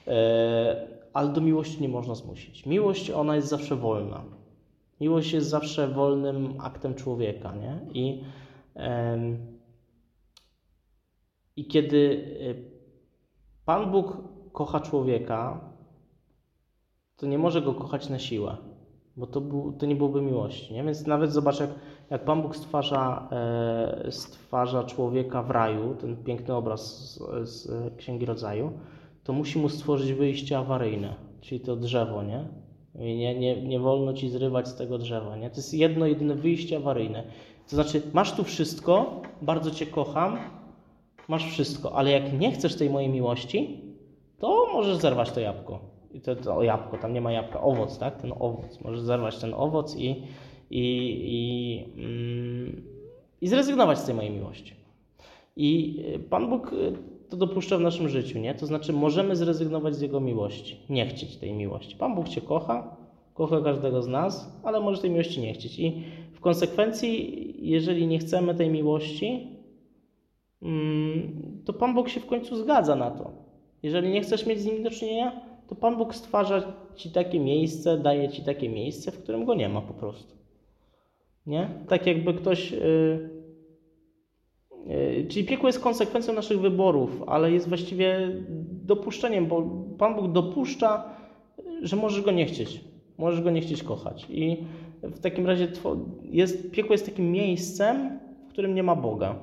E, 0.08 0.88
ale 1.12 1.28
do 1.28 1.40
miłości 1.40 1.82
nie 1.82 1.88
można 1.88 2.14
zmusić. 2.14 2.66
Miłość, 2.66 3.10
ona 3.10 3.36
jest 3.36 3.48
zawsze 3.48 3.76
wolna. 3.76 4.24
Miłość 5.00 5.32
jest 5.32 5.48
zawsze 5.48 5.88
wolnym 5.88 6.54
aktem 6.58 6.94
człowieka, 6.94 7.54
nie? 7.54 7.80
I, 7.94 8.24
e, 8.76 9.18
i 11.56 11.64
kiedy 11.66 12.24
e, 12.40 12.54
Pan 13.64 13.90
Bóg 13.90 14.16
kocha 14.52 14.80
człowieka, 14.80 15.60
to 17.16 17.26
nie 17.26 17.38
może 17.38 17.62
go 17.62 17.74
kochać 17.74 18.08
na 18.08 18.18
siłę, 18.18 18.56
bo 19.20 19.26
to, 19.26 19.40
był, 19.40 19.72
to 19.72 19.86
nie 19.86 19.96
byłoby 19.96 20.22
miłości. 20.22 20.74
Nie? 20.74 20.84
Więc 20.84 21.06
nawet 21.06 21.32
zobacz, 21.32 21.60
jak, 21.60 21.70
jak 22.10 22.24
Pan 22.24 22.42
Bóg 22.42 22.56
stwarza, 22.56 23.28
e, 23.32 24.12
stwarza 24.12 24.84
człowieka 24.84 25.42
w 25.42 25.50
raju, 25.50 25.94
ten 26.00 26.16
piękny 26.16 26.54
obraz 26.54 27.14
z, 27.14 27.48
z 27.48 27.68
Księgi 27.96 28.26
Rodzaju, 28.26 28.72
to 29.24 29.32
musi 29.32 29.58
mu 29.58 29.68
stworzyć 29.68 30.12
wyjście 30.12 30.58
awaryjne, 30.58 31.14
czyli 31.40 31.60
to 31.60 31.76
drzewo, 31.76 32.22
nie? 32.22 32.44
Nie, 32.94 33.38
nie, 33.38 33.62
nie 33.62 33.80
wolno 33.80 34.12
ci 34.12 34.28
zrywać 34.28 34.68
z 34.68 34.74
tego 34.74 34.98
drzewa. 34.98 35.36
Nie? 35.36 35.50
To 35.50 35.56
jest 35.56 35.74
jedno, 35.74 36.06
jedyne 36.06 36.34
wyjście 36.34 36.76
awaryjne. 36.76 37.22
To 37.68 37.76
znaczy, 37.76 38.02
masz 38.12 38.32
tu 38.32 38.44
wszystko, 38.44 39.22
bardzo 39.42 39.70
Cię 39.70 39.86
kocham, 39.86 40.38
masz 41.28 41.50
wszystko, 41.50 41.92
ale 41.92 42.10
jak 42.10 42.40
nie 42.40 42.52
chcesz 42.52 42.76
tej 42.76 42.90
mojej 42.90 43.08
miłości, 43.08 43.80
to 44.38 44.66
możesz 44.72 44.96
zerwać 44.96 45.30
to 45.30 45.40
jabłko. 45.40 45.89
I 46.14 46.20
to, 46.20 46.36
to 46.36 46.62
jabłko, 46.62 46.98
tam 46.98 47.12
nie 47.12 47.20
ma 47.20 47.32
jabłka, 47.32 47.60
owoc, 47.60 47.98
tak? 47.98 48.16
Ten 48.16 48.32
owoc. 48.38 48.80
Możesz 48.80 49.00
zerwać 49.00 49.38
ten 49.38 49.54
owoc 49.54 49.96
i, 49.96 50.08
i, 50.70 50.84
i, 51.24 51.84
mm, 52.02 52.82
i 53.40 53.48
zrezygnować 53.48 53.98
z 53.98 54.04
tej 54.04 54.14
mojej 54.14 54.30
miłości. 54.30 54.74
I 55.56 56.02
Pan 56.30 56.50
Bóg 56.50 56.72
y, 56.72 56.92
to 57.28 57.36
dopuszcza 57.36 57.78
w 57.78 57.80
naszym 57.80 58.08
życiu, 58.08 58.38
nie? 58.38 58.54
To 58.54 58.66
znaczy 58.66 58.92
możemy 58.92 59.36
zrezygnować 59.36 59.96
z 59.96 60.00
Jego 60.00 60.20
miłości, 60.20 60.76
nie 60.90 61.06
chcieć 61.06 61.36
tej 61.36 61.52
miłości. 61.52 61.96
Pan 61.96 62.14
Bóg 62.14 62.28
Cię 62.28 62.40
kocha, 62.40 62.96
kocha 63.34 63.60
każdego 63.60 64.02
z 64.02 64.08
nas, 64.08 64.60
ale 64.62 64.80
może 64.80 65.00
tej 65.00 65.10
miłości 65.10 65.40
nie 65.40 65.52
chcieć. 65.52 65.78
I 65.78 66.02
w 66.32 66.40
konsekwencji, 66.40 67.54
jeżeli 67.70 68.06
nie 68.06 68.18
chcemy 68.18 68.54
tej 68.54 68.70
miłości, 68.70 69.46
mm, 70.62 71.62
to 71.64 71.72
Pan 71.72 71.94
Bóg 71.94 72.08
się 72.08 72.20
w 72.20 72.26
końcu 72.26 72.56
zgadza 72.56 72.96
na 72.96 73.10
to. 73.10 73.30
Jeżeli 73.82 74.10
nie 74.10 74.20
chcesz 74.20 74.46
mieć 74.46 74.60
z 74.60 74.66
nimi 74.66 74.82
do 74.82 74.90
czynienia, 74.90 75.40
to 75.70 75.76
Pan 75.76 75.96
Bóg 75.96 76.14
stwarza 76.14 76.62
ci 76.96 77.10
takie 77.10 77.40
miejsce, 77.40 77.98
daje 77.98 78.28
ci 78.28 78.42
takie 78.42 78.68
miejsce, 78.68 79.10
w 79.12 79.22
którym 79.22 79.44
go 79.44 79.54
nie 79.54 79.68
ma 79.68 79.80
po 79.80 79.94
prostu. 79.94 80.36
Nie? 81.46 81.68
Tak 81.88 82.06
jakby 82.06 82.34
ktoś. 82.34 82.70
Yy, 82.70 83.30
yy, 84.86 85.26
czyli 85.28 85.46
piekło 85.46 85.68
jest 85.68 85.80
konsekwencją 85.80 86.34
naszych 86.34 86.60
wyborów, 86.60 87.22
ale 87.26 87.52
jest 87.52 87.68
właściwie 87.68 88.28
dopuszczeniem, 88.86 89.46
bo 89.46 89.62
Pan 89.98 90.14
Bóg 90.14 90.32
dopuszcza, 90.32 91.04
że 91.82 91.96
możesz 91.96 92.22
go 92.22 92.30
nie 92.30 92.46
chcieć. 92.46 92.80
Możesz 93.18 93.42
go 93.42 93.50
nie 93.50 93.60
chcieć 93.60 93.82
kochać. 93.82 94.26
I 94.30 94.56
w 95.02 95.20
takim 95.20 95.46
razie 95.46 95.68
jest, 96.22 96.70
piekło 96.70 96.92
jest 96.92 97.06
takim 97.06 97.32
miejscem, 97.32 98.18
w 98.48 98.52
którym 98.52 98.74
nie 98.74 98.82
ma 98.82 98.96
Boga. 98.96 99.34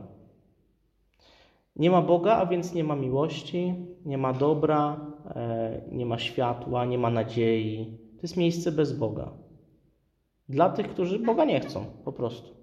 Nie 1.75 1.91
ma 1.91 2.01
Boga, 2.01 2.35
a 2.35 2.45
więc 2.45 2.73
nie 2.73 2.83
ma 2.83 2.95
miłości, 2.95 3.73
nie 4.05 4.17
ma 4.17 4.33
dobra, 4.33 4.99
nie 5.91 6.05
ma 6.05 6.19
światła, 6.19 6.85
nie 6.85 6.97
ma 6.97 7.09
nadziei. 7.09 7.97
To 8.15 8.21
jest 8.21 8.37
miejsce 8.37 8.71
bez 8.71 8.93
Boga. 8.93 9.31
Dla 10.49 10.69
tych, 10.69 10.87
którzy 10.87 11.19
Boga 11.19 11.45
nie 11.45 11.59
chcą, 11.59 11.85
po 12.05 12.11
prostu. 12.11 12.57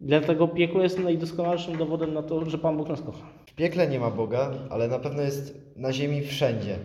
Dlatego 0.00 0.48
piekło 0.48 0.82
jest 0.82 0.98
najdoskonalszym 0.98 1.78
dowodem 1.78 2.14
na 2.14 2.22
to, 2.22 2.44
że 2.44 2.58
Pan 2.58 2.76
Bóg 2.76 2.88
nas 2.88 3.02
kocha. 3.02 3.26
W 3.46 3.54
piekle 3.54 3.88
nie 3.88 4.00
ma 4.00 4.10
Boga, 4.10 4.54
ale 4.70 4.88
na 4.88 4.98
pewno 4.98 5.22
jest 5.22 5.60
na 5.76 5.92
ziemi 5.92 6.22
wszędzie. 6.22 6.78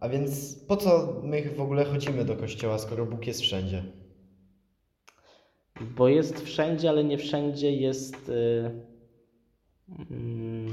A 0.00 0.08
więc 0.08 0.54
po 0.54 0.76
co 0.76 1.20
my 1.22 1.50
w 1.50 1.60
ogóle 1.60 1.84
chodzimy 1.84 2.24
do 2.24 2.36
kościoła, 2.36 2.78
skoro 2.78 3.06
Bóg 3.06 3.26
jest 3.26 3.40
wszędzie? 3.40 3.82
Bo 5.96 6.08
jest 6.08 6.40
wszędzie, 6.40 6.88
ale 6.88 7.04
nie 7.04 7.18
wszędzie 7.18 7.72
jest. 7.72 8.28
y, 8.28 8.70
mm, 10.10 10.63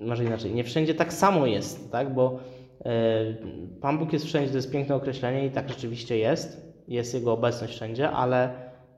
może 0.00 0.24
inaczej, 0.24 0.54
nie 0.54 0.64
wszędzie 0.64 0.94
tak 0.94 1.12
samo 1.12 1.46
jest, 1.46 1.92
tak? 1.92 2.14
Bo 2.14 2.38
y, 2.80 2.84
Pan 3.80 3.98
Bóg 3.98 4.12
jest 4.12 4.24
wszędzie, 4.24 4.50
to 4.50 4.56
jest 4.56 4.72
piękne 4.72 4.94
określenie 4.94 5.46
i 5.46 5.50
tak 5.50 5.68
rzeczywiście 5.68 6.18
jest. 6.18 6.74
Jest 6.88 7.14
Jego 7.14 7.32
obecność 7.32 7.74
wszędzie, 7.74 8.10
ale 8.10 8.50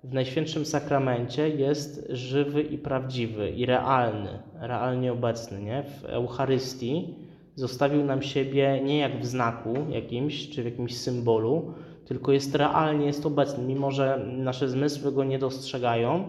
w 0.05 0.13
Najświętszym 0.13 0.65
Sakramencie 0.65 1.49
jest 1.49 2.07
żywy 2.11 2.63
i 2.63 2.79
prawdziwy 2.79 3.51
i 3.51 3.67
realny, 3.67 4.39
realnie 4.61 5.13
obecny, 5.13 5.63
nie? 5.63 5.83
W 5.83 6.05
Eucharystii 6.05 7.15
zostawił 7.55 8.05
nam 8.05 8.23
siebie 8.23 8.81
nie 8.85 8.99
jak 8.99 9.21
w 9.21 9.27
znaku 9.27 9.75
jakimś, 9.91 10.49
czy 10.49 10.63
w 10.63 10.65
jakimś 10.65 10.97
symbolu, 10.97 11.75
tylko 12.05 12.33
jest 12.33 12.55
realnie, 12.55 13.07
jest 13.07 13.27
obecny, 13.27 13.65
mimo 13.65 13.91
że 13.91 14.27
nasze 14.27 14.69
zmysły 14.69 15.13
go 15.13 15.25
nie 15.25 15.39
dostrzegają. 15.39 16.29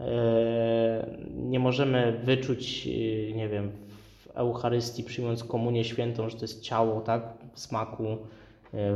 E, 0.00 1.18
Nie 1.34 1.60
możemy 1.60 2.20
wyczuć, 2.24 2.86
e, 2.86 3.32
nie 3.32 3.48
wiem, 3.48 3.70
w 4.18 4.26
Eucharystii 4.34 5.04
przyjmując 5.04 5.44
komunię 5.44 5.84
świętą, 5.84 6.28
że 6.28 6.36
to 6.36 6.42
jest 6.42 6.62
ciało, 6.62 7.00
tak, 7.00 7.22
w 7.52 7.60
smaku, 7.60 8.06
e, 8.06 8.16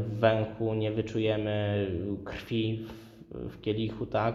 w 0.01 0.19
węchu, 0.19 0.75
nie 0.75 0.93
wyczujemy 0.93 1.87
krwi 2.25 2.87
w, 3.31 3.61
kielichu, 3.61 4.07
tak, 4.07 4.35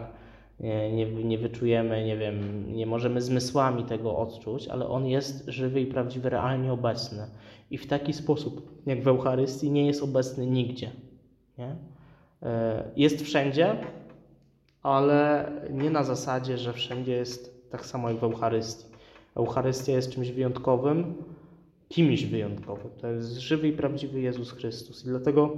nie, 0.60 1.06
nie, 1.24 1.38
wyczujemy, 1.38 2.06
nie 2.06 2.18
wiem, 2.18 2.66
nie 2.76 2.86
możemy 2.86 3.22
zmysłami 3.22 3.84
tego 3.84 4.18
odczuć, 4.18 4.68
ale 4.68 4.88
on 4.88 5.08
jest 5.08 5.46
żywy 5.48 5.82
i 5.82 5.86
prawdziwy, 5.86 6.30
realnie 6.30 6.74
obecny. 6.74 7.28
I 7.72 7.78
w 7.78 7.88
taki 7.88 8.14
sposób, 8.14 8.82
jak 8.86 9.04
w 9.04 9.08
Eucharystii, 9.08 9.72
nie 9.72 9.88
jest 9.88 10.04
obecny 10.04 10.48
nigdzie. 10.48 10.92
Nie? 11.58 11.76
Jest 12.96 13.22
wszędzie, 13.22 13.76
ale 14.88 15.52
nie 15.70 15.90
na 15.90 16.04
zasadzie, 16.04 16.58
że 16.58 16.74
wszędzie 16.74 17.12
jest 17.12 17.70
tak 17.72 17.86
samo 17.86 18.10
jak 18.10 18.20
w 18.20 18.24
Eucharystii. 18.24 18.86
Eucharystia 19.36 19.92
jest 19.92 20.12
czymś 20.12 20.32
wyjątkowym, 20.32 21.24
kimś 21.88 22.26
wyjątkowym. 22.26 22.92
To 23.02 23.08
jest 23.08 23.38
żywy 23.38 23.68
i 23.68 23.74
prawdziwy 23.74 24.22
Jezus 24.22 24.52
Chrystus. 24.52 25.06
I 25.06 25.08
dlatego, 25.08 25.50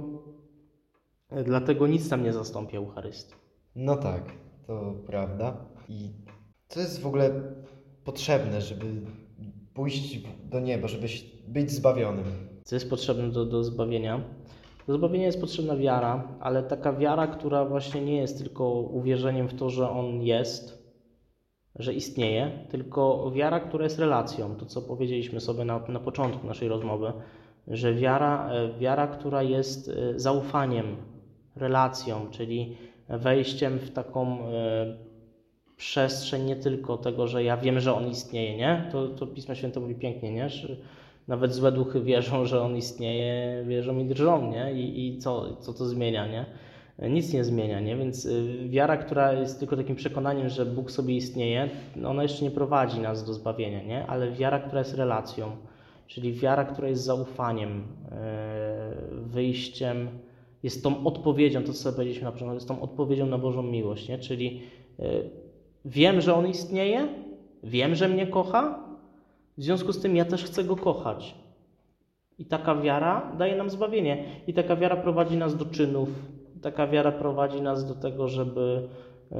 dlatego 1.44 1.86
nic 1.86 2.08
tam 2.08 2.22
nie 2.22 2.32
zastąpi 2.32 2.76
Eucharystii. 2.76 3.34
No 3.76 3.96
tak, 3.96 4.22
to 4.66 4.94
prawda. 5.06 5.56
I 5.88 6.10
co 6.68 6.80
jest 6.80 7.00
w 7.00 7.06
ogóle 7.06 7.42
potrzebne, 8.04 8.60
żeby 8.60 8.86
pójść 9.74 10.20
do 10.44 10.60
nieba, 10.60 10.88
żeby 10.88 11.06
być 11.48 11.70
zbawionym? 11.70 12.24
Co 12.64 12.76
jest 12.76 12.90
potrzebne 12.90 13.30
do, 13.30 13.44
do 13.46 13.64
zbawienia? 13.64 14.39
Do 14.90 14.96
zbawienia 14.96 15.26
jest 15.26 15.40
potrzebna 15.40 15.76
wiara, 15.76 16.28
ale 16.40 16.62
taka 16.62 16.92
wiara, 16.92 17.26
która 17.26 17.64
właśnie 17.64 18.00
nie 18.00 18.16
jest 18.16 18.38
tylko 18.38 18.70
uwierzeniem 18.70 19.48
w 19.48 19.54
to, 19.54 19.70
że 19.70 19.90
On 19.90 20.22
jest, 20.22 20.92
że 21.76 21.94
istnieje, 21.94 22.50
tylko 22.68 23.30
wiara, 23.30 23.60
która 23.60 23.84
jest 23.84 23.98
relacją. 23.98 24.56
To, 24.56 24.66
co 24.66 24.82
powiedzieliśmy 24.82 25.40
sobie 25.40 25.64
na, 25.64 25.80
na 25.88 26.00
początku 26.00 26.46
naszej 26.46 26.68
rozmowy, 26.68 27.12
że 27.68 27.94
wiara, 27.94 28.50
e, 28.52 28.78
wiara, 28.78 29.06
która 29.06 29.42
jest 29.42 29.88
e, 29.88 30.18
zaufaniem, 30.18 30.96
relacją, 31.56 32.26
czyli 32.30 32.76
wejściem 33.08 33.78
w 33.78 33.90
taką 33.90 34.46
e, 34.46 34.96
przestrzeń 35.76 36.44
nie 36.44 36.56
tylko 36.56 36.96
tego, 36.96 37.26
że 37.26 37.44
ja 37.44 37.56
wiem, 37.56 37.80
że 37.80 37.94
On 37.94 38.08
istnieje, 38.08 38.56
nie? 38.56 38.88
To, 38.92 39.08
to 39.08 39.26
Pismo 39.26 39.54
Święte 39.54 39.80
mówi 39.80 39.94
pięknie, 39.94 40.32
nie? 40.32 40.48
Nawet 41.30 41.54
złe 41.54 41.72
duchy 41.72 42.00
wierzą, 42.00 42.46
że 42.46 42.62
On 42.62 42.76
istnieje, 42.76 43.64
wierzą 43.66 43.98
i 43.98 44.04
drżą, 44.04 44.50
nie? 44.50 44.72
I, 44.72 45.06
i 45.06 45.18
co, 45.18 45.56
co 45.56 45.72
to 45.72 45.84
zmienia, 45.84 46.26
nie? 46.26 46.46
Nic 47.10 47.32
nie 47.32 47.44
zmienia, 47.44 47.80
nie? 47.80 47.96
Więc 47.96 48.24
y, 48.24 48.68
wiara, 48.68 48.96
która 48.96 49.32
jest 49.32 49.58
tylko 49.58 49.76
takim 49.76 49.96
przekonaniem, 49.96 50.48
że 50.48 50.66
Bóg 50.66 50.90
sobie 50.90 51.16
istnieje, 51.16 51.68
ona 52.06 52.22
jeszcze 52.22 52.44
nie 52.44 52.50
prowadzi 52.50 53.00
nas 53.00 53.24
do 53.24 53.34
zbawienia, 53.34 53.82
nie? 53.82 54.06
Ale 54.06 54.30
wiara, 54.30 54.58
która 54.58 54.78
jest 54.78 54.94
relacją, 54.94 55.56
czyli 56.06 56.32
wiara, 56.32 56.64
która 56.64 56.88
jest 56.88 57.02
zaufaniem, 57.04 57.82
yy, 58.10 59.20
wyjściem, 59.20 60.08
jest 60.62 60.82
tą 60.82 61.06
odpowiedzią, 61.06 61.60
to 61.62 61.66
co 61.66 61.78
sobie 61.78 61.96
powiedzieliśmy 61.96 62.24
na 62.24 62.32
początku, 62.32 62.54
jest 62.54 62.68
tą 62.68 62.80
odpowiedzią 62.80 63.26
na 63.26 63.38
Bożą 63.38 63.62
miłość, 63.62 64.08
nie? 64.08 64.18
Czyli 64.18 64.62
yy, 64.98 65.30
wiem, 65.84 66.20
że 66.20 66.34
On 66.34 66.48
istnieje, 66.48 67.08
wiem, 67.62 67.94
że 67.94 68.08
mnie 68.08 68.26
kocha, 68.26 68.89
w 69.60 69.62
związku 69.62 69.92
z 69.92 70.00
tym 70.00 70.16
ja 70.16 70.24
też 70.24 70.44
chcę 70.44 70.64
Go 70.64 70.76
kochać. 70.76 71.34
I 72.38 72.44
taka 72.44 72.74
wiara 72.74 73.32
daje 73.38 73.56
nam 73.56 73.70
zbawienie. 73.70 74.24
I 74.46 74.54
taka 74.54 74.76
wiara 74.76 74.96
prowadzi 74.96 75.36
nas 75.36 75.56
do 75.56 75.64
czynów. 75.64 76.08
Taka 76.62 76.86
wiara 76.86 77.12
prowadzi 77.12 77.62
nas 77.62 77.88
do 77.88 77.94
tego, 77.94 78.28
żeby 78.28 78.88
yy, 79.30 79.38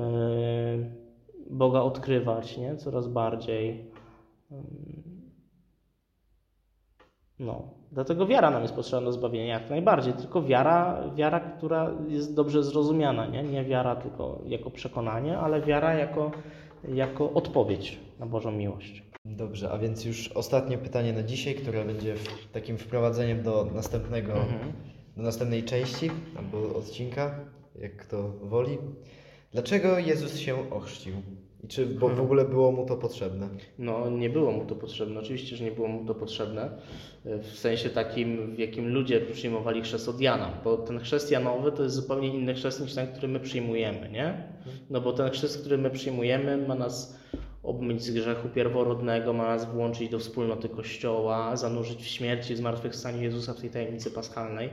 Boga 1.51 1.81
odkrywać 1.81 2.59
nie? 2.59 2.77
coraz 2.77 3.09
bardziej. 3.09 3.85
No, 7.39 7.63
dlatego 7.93 8.27
wiara 8.27 8.51
nam 8.51 8.63
jest 8.63 8.75
potrzebna 8.75 9.07
do 9.07 9.13
zbawienia, 9.13 9.61
jak 9.61 9.71
najbardziej. 9.71 10.13
Tylko 10.13 10.43
wiara, 10.43 11.05
wiara, 11.15 11.41
która 11.41 11.91
jest 12.09 12.35
dobrze 12.35 12.63
zrozumiana. 12.63 13.27
Nie, 13.27 13.43
nie 13.43 13.65
wiara 13.65 13.97
tylko 13.97 14.41
jako 14.47 14.71
przekonanie, 14.71 15.39
ale 15.39 15.61
wiara 15.61 15.95
jako, 15.95 16.31
jako 16.89 17.33
odpowiedź 17.33 17.99
na 18.19 18.27
Bożą 18.27 18.53
miłość. 18.53 19.10
Dobrze, 19.25 19.71
a 19.71 19.79
więc 19.79 20.05
już 20.05 20.29
ostatnie 20.29 20.79
pytanie 20.79 21.13
na 21.13 21.23
dzisiaj, 21.23 21.55
które 21.55 21.85
będzie 21.85 22.15
w, 22.17 22.53
takim 22.53 22.79
wprowadzeniem 22.79 23.43
do 23.43 23.71
następnego, 23.75 24.33
Mhm. 24.33 24.73
do 25.17 25.23
następnej 25.23 25.63
części 25.65 26.11
albo 26.39 26.77
odcinka, 26.79 27.35
jak 27.81 27.97
kto 27.97 28.29
woli. 28.43 28.79
Dlaczego 29.53 29.99
Jezus 29.99 30.39
się 30.39 30.71
ochrzcił? 30.71 31.15
I 31.65 31.69
czy 31.69 31.87
bo 31.87 32.07
w 32.07 32.11
Mhm. 32.11 32.21
ogóle 32.27 32.45
było 32.45 32.73
mu 32.73 32.87
to 32.87 32.97
potrzebne? 32.97 33.49
No, 33.79 34.11
nie 34.11 34.31
było 34.31 34.53
mu 34.53 34.65
to 34.65 34.75
potrzebne. 34.75 35.21
Oczywiście, 35.21 35.57
że 35.57 35.65
nie 35.65 35.71
było 35.73 35.89
mu 35.89 36.05
to 36.05 36.15
potrzebne. 36.15 36.71
W 37.25 37.47
sensie 37.59 37.91
takim, 37.91 38.55
w 38.55 38.59
jakim 38.59 38.89
ludzie 38.89 39.21
przyjmowali 39.21 39.83
chrzest 39.83 40.09
od 40.09 40.21
Jana. 40.21 40.61
Bo 40.65 40.77
ten 40.79 40.99
chrzest 40.99 41.31
Janowy 41.31 41.73
to 41.73 41.83
jest 41.83 41.95
zupełnie 41.95 42.29
inny 42.29 42.55
chrzest 42.55 42.81
niż 42.81 42.95
ten, 42.95 43.07
który 43.07 43.29
my 43.29 43.41
przyjmujemy, 43.41 44.11
nie? 44.11 44.49
No 44.91 45.01
bo 45.01 45.13
ten 45.13 45.31
chrzest, 45.31 45.61
który 45.61 45.79
my 45.79 45.91
przyjmujemy, 45.91 46.67
ma 46.69 46.75
nas 46.75 47.21
obmyć 47.71 48.03
z 48.03 48.11
grzechu 48.11 48.49
pierworodnego, 48.49 49.33
ma 49.33 49.45
nas 49.45 49.73
włączyć 49.73 50.09
do 50.09 50.19
wspólnoty 50.19 50.69
Kościoła, 50.69 51.57
zanurzyć 51.57 52.03
w 52.03 52.07
śmierci, 52.07 52.57
zmartwychwstaniu 52.57 53.23
Jezusa 53.23 53.55
w 53.55 53.61
tej 53.61 53.71
tajemnicy 53.71 54.11
paschalnej. 54.11 54.71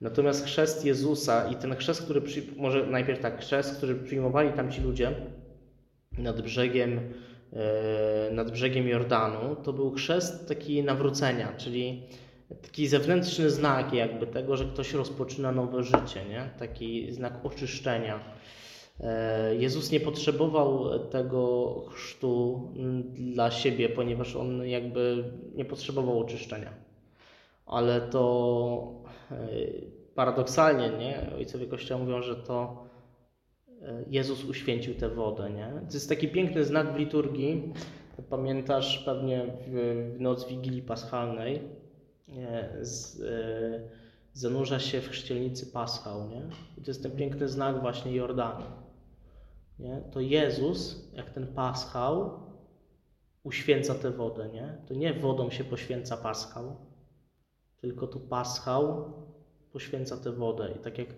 Natomiast 0.00 0.44
chrzest 0.46 0.84
Jezusa 0.84 1.48
i 1.48 1.56
ten 1.56 1.76
chrzest, 1.76 2.02
który 2.02 2.20
przy... 2.20 2.42
może 2.56 2.86
najpierw 2.86 3.20
tak, 3.20 3.40
chrzest, 3.40 3.76
który 3.76 3.94
przyjmowali 3.94 4.52
tamci 4.52 4.80
ludzie 4.80 5.14
nad 6.18 6.42
brzegiem, 6.42 7.00
e, 7.52 8.30
nad 8.32 8.50
brzegiem 8.50 8.88
Jordanu, 8.88 9.56
to 9.56 9.72
był 9.72 9.90
chrzest 9.90 10.48
taki 10.48 10.82
nawrócenia, 10.82 11.52
czyli 11.56 12.02
taki 12.62 12.88
zewnętrzny 12.88 13.50
znak 13.50 13.92
jakby 13.92 14.26
tego, 14.26 14.56
że 14.56 14.64
ktoś 14.64 14.92
rozpoczyna 14.92 15.52
nowe 15.52 15.82
życie, 15.82 16.24
nie? 16.28 16.50
taki 16.58 17.12
znak 17.12 17.32
oczyszczenia. 17.44 18.20
E, 19.00 19.54
Jezus 19.54 19.90
nie 19.90 20.00
potrzebował 20.00 20.98
tego 20.98 21.74
chrztu 21.90 22.68
dla 23.14 23.50
siebie, 23.50 23.88
ponieważ 23.88 24.36
on 24.36 24.66
jakby 24.66 25.24
nie 25.54 25.64
potrzebował 25.64 26.20
oczyszczenia. 26.20 26.72
Ale 27.66 28.00
to 28.00 29.02
e, 29.30 29.36
paradoksalnie, 30.14 30.90
nie? 30.98 31.30
Ojcowie 31.36 31.66
Kościoła 31.66 32.04
mówią, 32.04 32.22
że 32.22 32.36
to 32.36 32.84
e, 33.82 34.04
Jezus 34.10 34.44
uświęcił 34.44 34.94
tę 34.94 35.08
wodę, 35.08 35.50
nie? 35.50 35.72
To 35.88 35.94
jest 35.94 36.08
taki 36.08 36.28
piękny 36.28 36.64
znak 36.64 36.92
w 36.92 36.96
liturgii. 36.96 37.72
Pamiętasz 38.30 38.98
pewnie 38.98 39.46
w, 39.66 40.16
noc 40.18 40.48
Wigilii 40.48 40.82
Paschalnej? 40.82 41.60
Z, 42.80 43.22
zanurza 44.32 44.80
się 44.80 45.00
w 45.00 45.08
chrzcielnicy 45.08 45.66
Paschał, 45.66 46.28
nie? 46.28 46.42
I 46.78 46.82
to 46.82 46.90
jest 46.90 47.02
ten 47.02 47.12
piękny 47.12 47.48
znak 47.48 47.80
właśnie 47.80 48.12
Jordanu. 48.12 48.64
Nie? 49.82 50.02
To 50.12 50.20
Jezus, 50.20 51.10
jak 51.14 51.30
ten 51.30 51.46
Paschał, 51.46 52.40
uświęca 53.42 53.94
tę 53.94 54.10
wodę, 54.10 54.48
nie? 54.48 54.78
To 54.88 54.94
nie 54.94 55.14
wodą 55.14 55.50
się 55.50 55.64
poświęca 55.64 56.16
Paschał, 56.16 56.76
tylko 57.80 58.06
to 58.06 58.20
Paschał 58.20 59.12
poświęca 59.72 60.16
tę 60.16 60.32
wodę. 60.32 60.72
I 60.76 60.78
tak 60.78 60.98
jak 60.98 61.08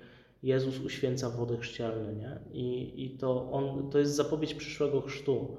Jezus 0.43 0.81
uświęca 0.81 1.31
wodę 1.31 1.57
chrzcielne, 1.57 2.15
nie? 2.15 2.39
I, 2.53 2.93
i 3.05 3.19
to, 3.19 3.53
on, 3.53 3.91
to 3.91 3.99
jest 3.99 4.15
zapowiedź 4.15 4.55
przyszłego 4.55 5.01
chrztu. 5.01 5.57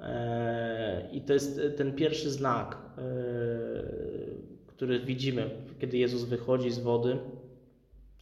E, 0.00 1.08
I 1.12 1.20
to 1.20 1.32
jest 1.32 1.60
ten 1.76 1.94
pierwszy 1.94 2.30
znak, 2.30 2.78
e, 2.98 3.02
który 4.66 5.00
widzimy, 5.00 5.50
kiedy 5.80 5.98
Jezus 5.98 6.24
wychodzi 6.24 6.70
z 6.70 6.78
wody, 6.78 7.18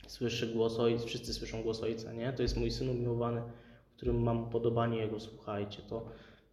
słyszy 0.07 0.47
głos 0.47 0.79
Ojca, 0.79 1.07
wszyscy 1.07 1.35
słyszą 1.35 1.63
głos 1.63 1.83
Ojca, 1.83 2.13
nie? 2.13 2.33
To 2.33 2.43
jest 2.43 2.57
mój 2.57 2.71
Syn 2.71 2.89
umiłowany, 2.89 3.43
którym 3.99 4.23
mam 4.23 4.43
upodobanie 4.43 4.99
Jego, 4.99 5.21
słuchajcie. 5.21 5.83
To, 5.89 6.05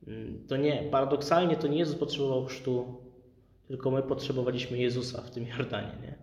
mm, 0.07 0.47
to 0.47 0.57
nie, 0.57 0.83
paradoksalnie 0.91 1.55
to 1.55 1.67
nie 1.67 1.77
Jezus 1.77 1.95
potrzebował 1.95 2.45
chrztu, 2.45 3.01
tylko 3.67 3.91
my 3.91 4.03
potrzebowaliśmy 4.03 4.77
Jezusa 4.77 5.21
w 5.21 5.31
tym 5.31 5.45
Jordanie, 5.57 5.91
nie? 6.01 6.15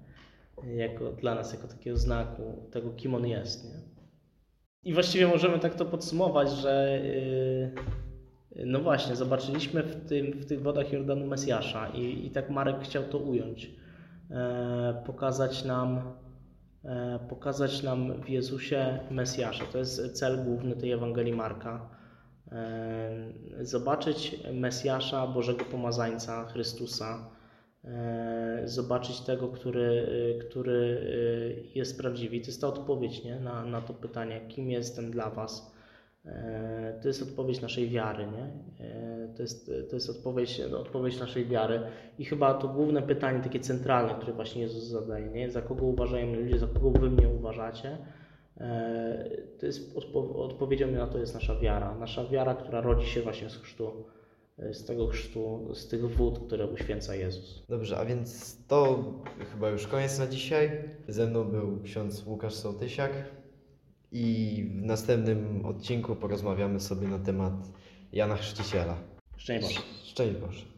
Jako, 0.77 1.13
dla 1.13 1.35
nas, 1.35 1.53
jako 1.53 1.69
takiego 1.69 1.97
znaku 1.97 2.69
tego, 2.71 2.91
kim 2.91 3.15
On 3.15 3.27
jest, 3.27 3.65
nie? 3.65 3.81
I 4.85 4.95
właściwie 4.95 5.27
możemy 5.27 5.59
tak 5.59 5.75
to 5.75 5.85
podsumować, 5.85 6.51
że 6.51 7.03
yy, 7.05 8.67
no 8.67 8.81
właśnie, 8.81 9.17
zobaczyliśmy 9.17 9.83
w, 9.83 10.09
tym, 10.09 10.33
w 10.33 10.47
tych 10.47 10.63
wodach 10.63 10.93
Jordanu 10.93 11.27
Mesjasza 11.27 11.89
i, 11.89 12.27
i 12.27 12.31
tak 12.31 12.51
Marek 12.51 12.81
chciał 12.81 13.05
to 13.05 13.19
ująć, 13.19 13.71
e, 14.31 15.03
pokazać 15.07 15.65
nam, 15.65 16.13
pokazać 17.29 17.83
nam 17.83 18.23
w 18.23 18.29
Jezusie 18.29 18.99
Mesjasza. 19.11 19.65
To 19.73 19.79
jest 19.79 20.19
cel 20.19 20.45
główny 20.45 20.77
tej 20.77 20.93
Ewangelii 20.93 21.33
Marka. 21.33 21.89
E, 22.53 23.11
zobaczyć 23.61 24.37
Mesjasza, 24.53 25.27
Bożego 25.27 25.65
Pomazańca, 25.65 26.45
Chrystusa, 26.45 27.31
e, 27.85 28.63
zobaczyć 28.65 29.21
tego, 29.21 29.49
który, 29.49 30.07
który 30.49 31.01
e, 31.75 31.79
jest 31.79 31.99
prawdziwy. 31.99 32.41
To 32.41 32.47
jest 32.47 32.61
ta 32.61 32.69
odpowiedź 32.69 33.25
nie? 33.25 33.41
Na, 33.41 33.65
na 33.65 33.81
to 33.81 33.95
pytanie, 33.95 34.41
kim 34.49 34.71
jestem 34.71 35.11
dla 35.11 35.31
Was. 35.31 35.73
E, 36.27 36.99
To 37.03 37.09
jest 37.09 37.23
odpowiedź 37.23 37.61
naszej 37.61 37.89
wiary, 37.91 38.27
nie? 38.27 38.45
E, 38.87 39.29
To 39.37 39.43
jest, 39.43 39.71
to 39.91 39.97
jest 39.97 40.11
odpowiedź, 40.11 40.61
odpowiedź 40.61 41.21
naszej 41.21 41.47
wiary. 41.47 41.81
I 42.19 42.25
chyba 42.25 42.55
to 42.55 42.69
główne 42.69 43.03
pytanie, 43.03 43.41
takie 43.43 43.61
centralne, 43.61 44.15
które 44.15 44.33
właśnie 44.33 44.63
Jezus 44.63 44.85
zadaje, 44.85 45.27
nie? 45.31 45.51
Za 45.51 45.63
kogo 45.63 45.85
uważają 45.87 46.35
ludzie, 46.35 46.59
za 46.59 46.67
kogo 46.67 46.91
Wy 46.91 47.11
mnie 47.11 47.29
uważacie? 47.29 47.99
E, 48.61 49.31
To 49.61 49.67
jest 49.67 49.97
odpo- 49.97 50.37
odpowiedzią 50.37 50.91
na 50.91 51.07
to 51.07 51.19
jest 51.19 51.35
nasza 51.35 51.57
wiara. 51.61 51.95
Nasza 51.95 52.25
wiara, 52.25 52.55
która 52.55 52.81
rodzi 52.81 53.07
się 53.07 53.23
właśnie 53.23 53.51
z 53.51 53.57
chrztu, 53.57 54.05
z 54.73 54.85
tego 54.85 55.07
chrztu, 55.07 55.75
z 55.75 55.89
tych 55.89 56.11
wód, 56.11 56.39
które 56.47 56.67
uświęca 56.67 57.15
Jezus. 57.15 57.63
Dobrze, 57.69 57.97
a 57.99 58.05
więc 58.05 58.59
to 58.67 59.05
chyba 59.53 59.71
już 59.71 59.87
koniec 59.87 60.19
na 60.19 60.27
dzisiaj. 60.27 60.71
Ze 61.09 61.27
mną 61.27 61.45
był 61.45 61.83
ksiądz 61.83 62.27
Łukasz 62.27 62.55
Sołtysiak 62.55 63.11
i 64.13 64.65
w 64.71 64.83
następnym 64.83 65.67
odcinku 65.67 66.17
porozmawiamy 66.17 66.81
sobie 66.81 67.09
na 67.09 67.19
temat 67.19 67.53
Jana 68.13 68.37
Chrzciciela. 68.37 68.97
Szczęść 69.37 69.67
Boże. 69.67 69.81
Szczęść 70.05 70.41
Boże. 70.41 70.72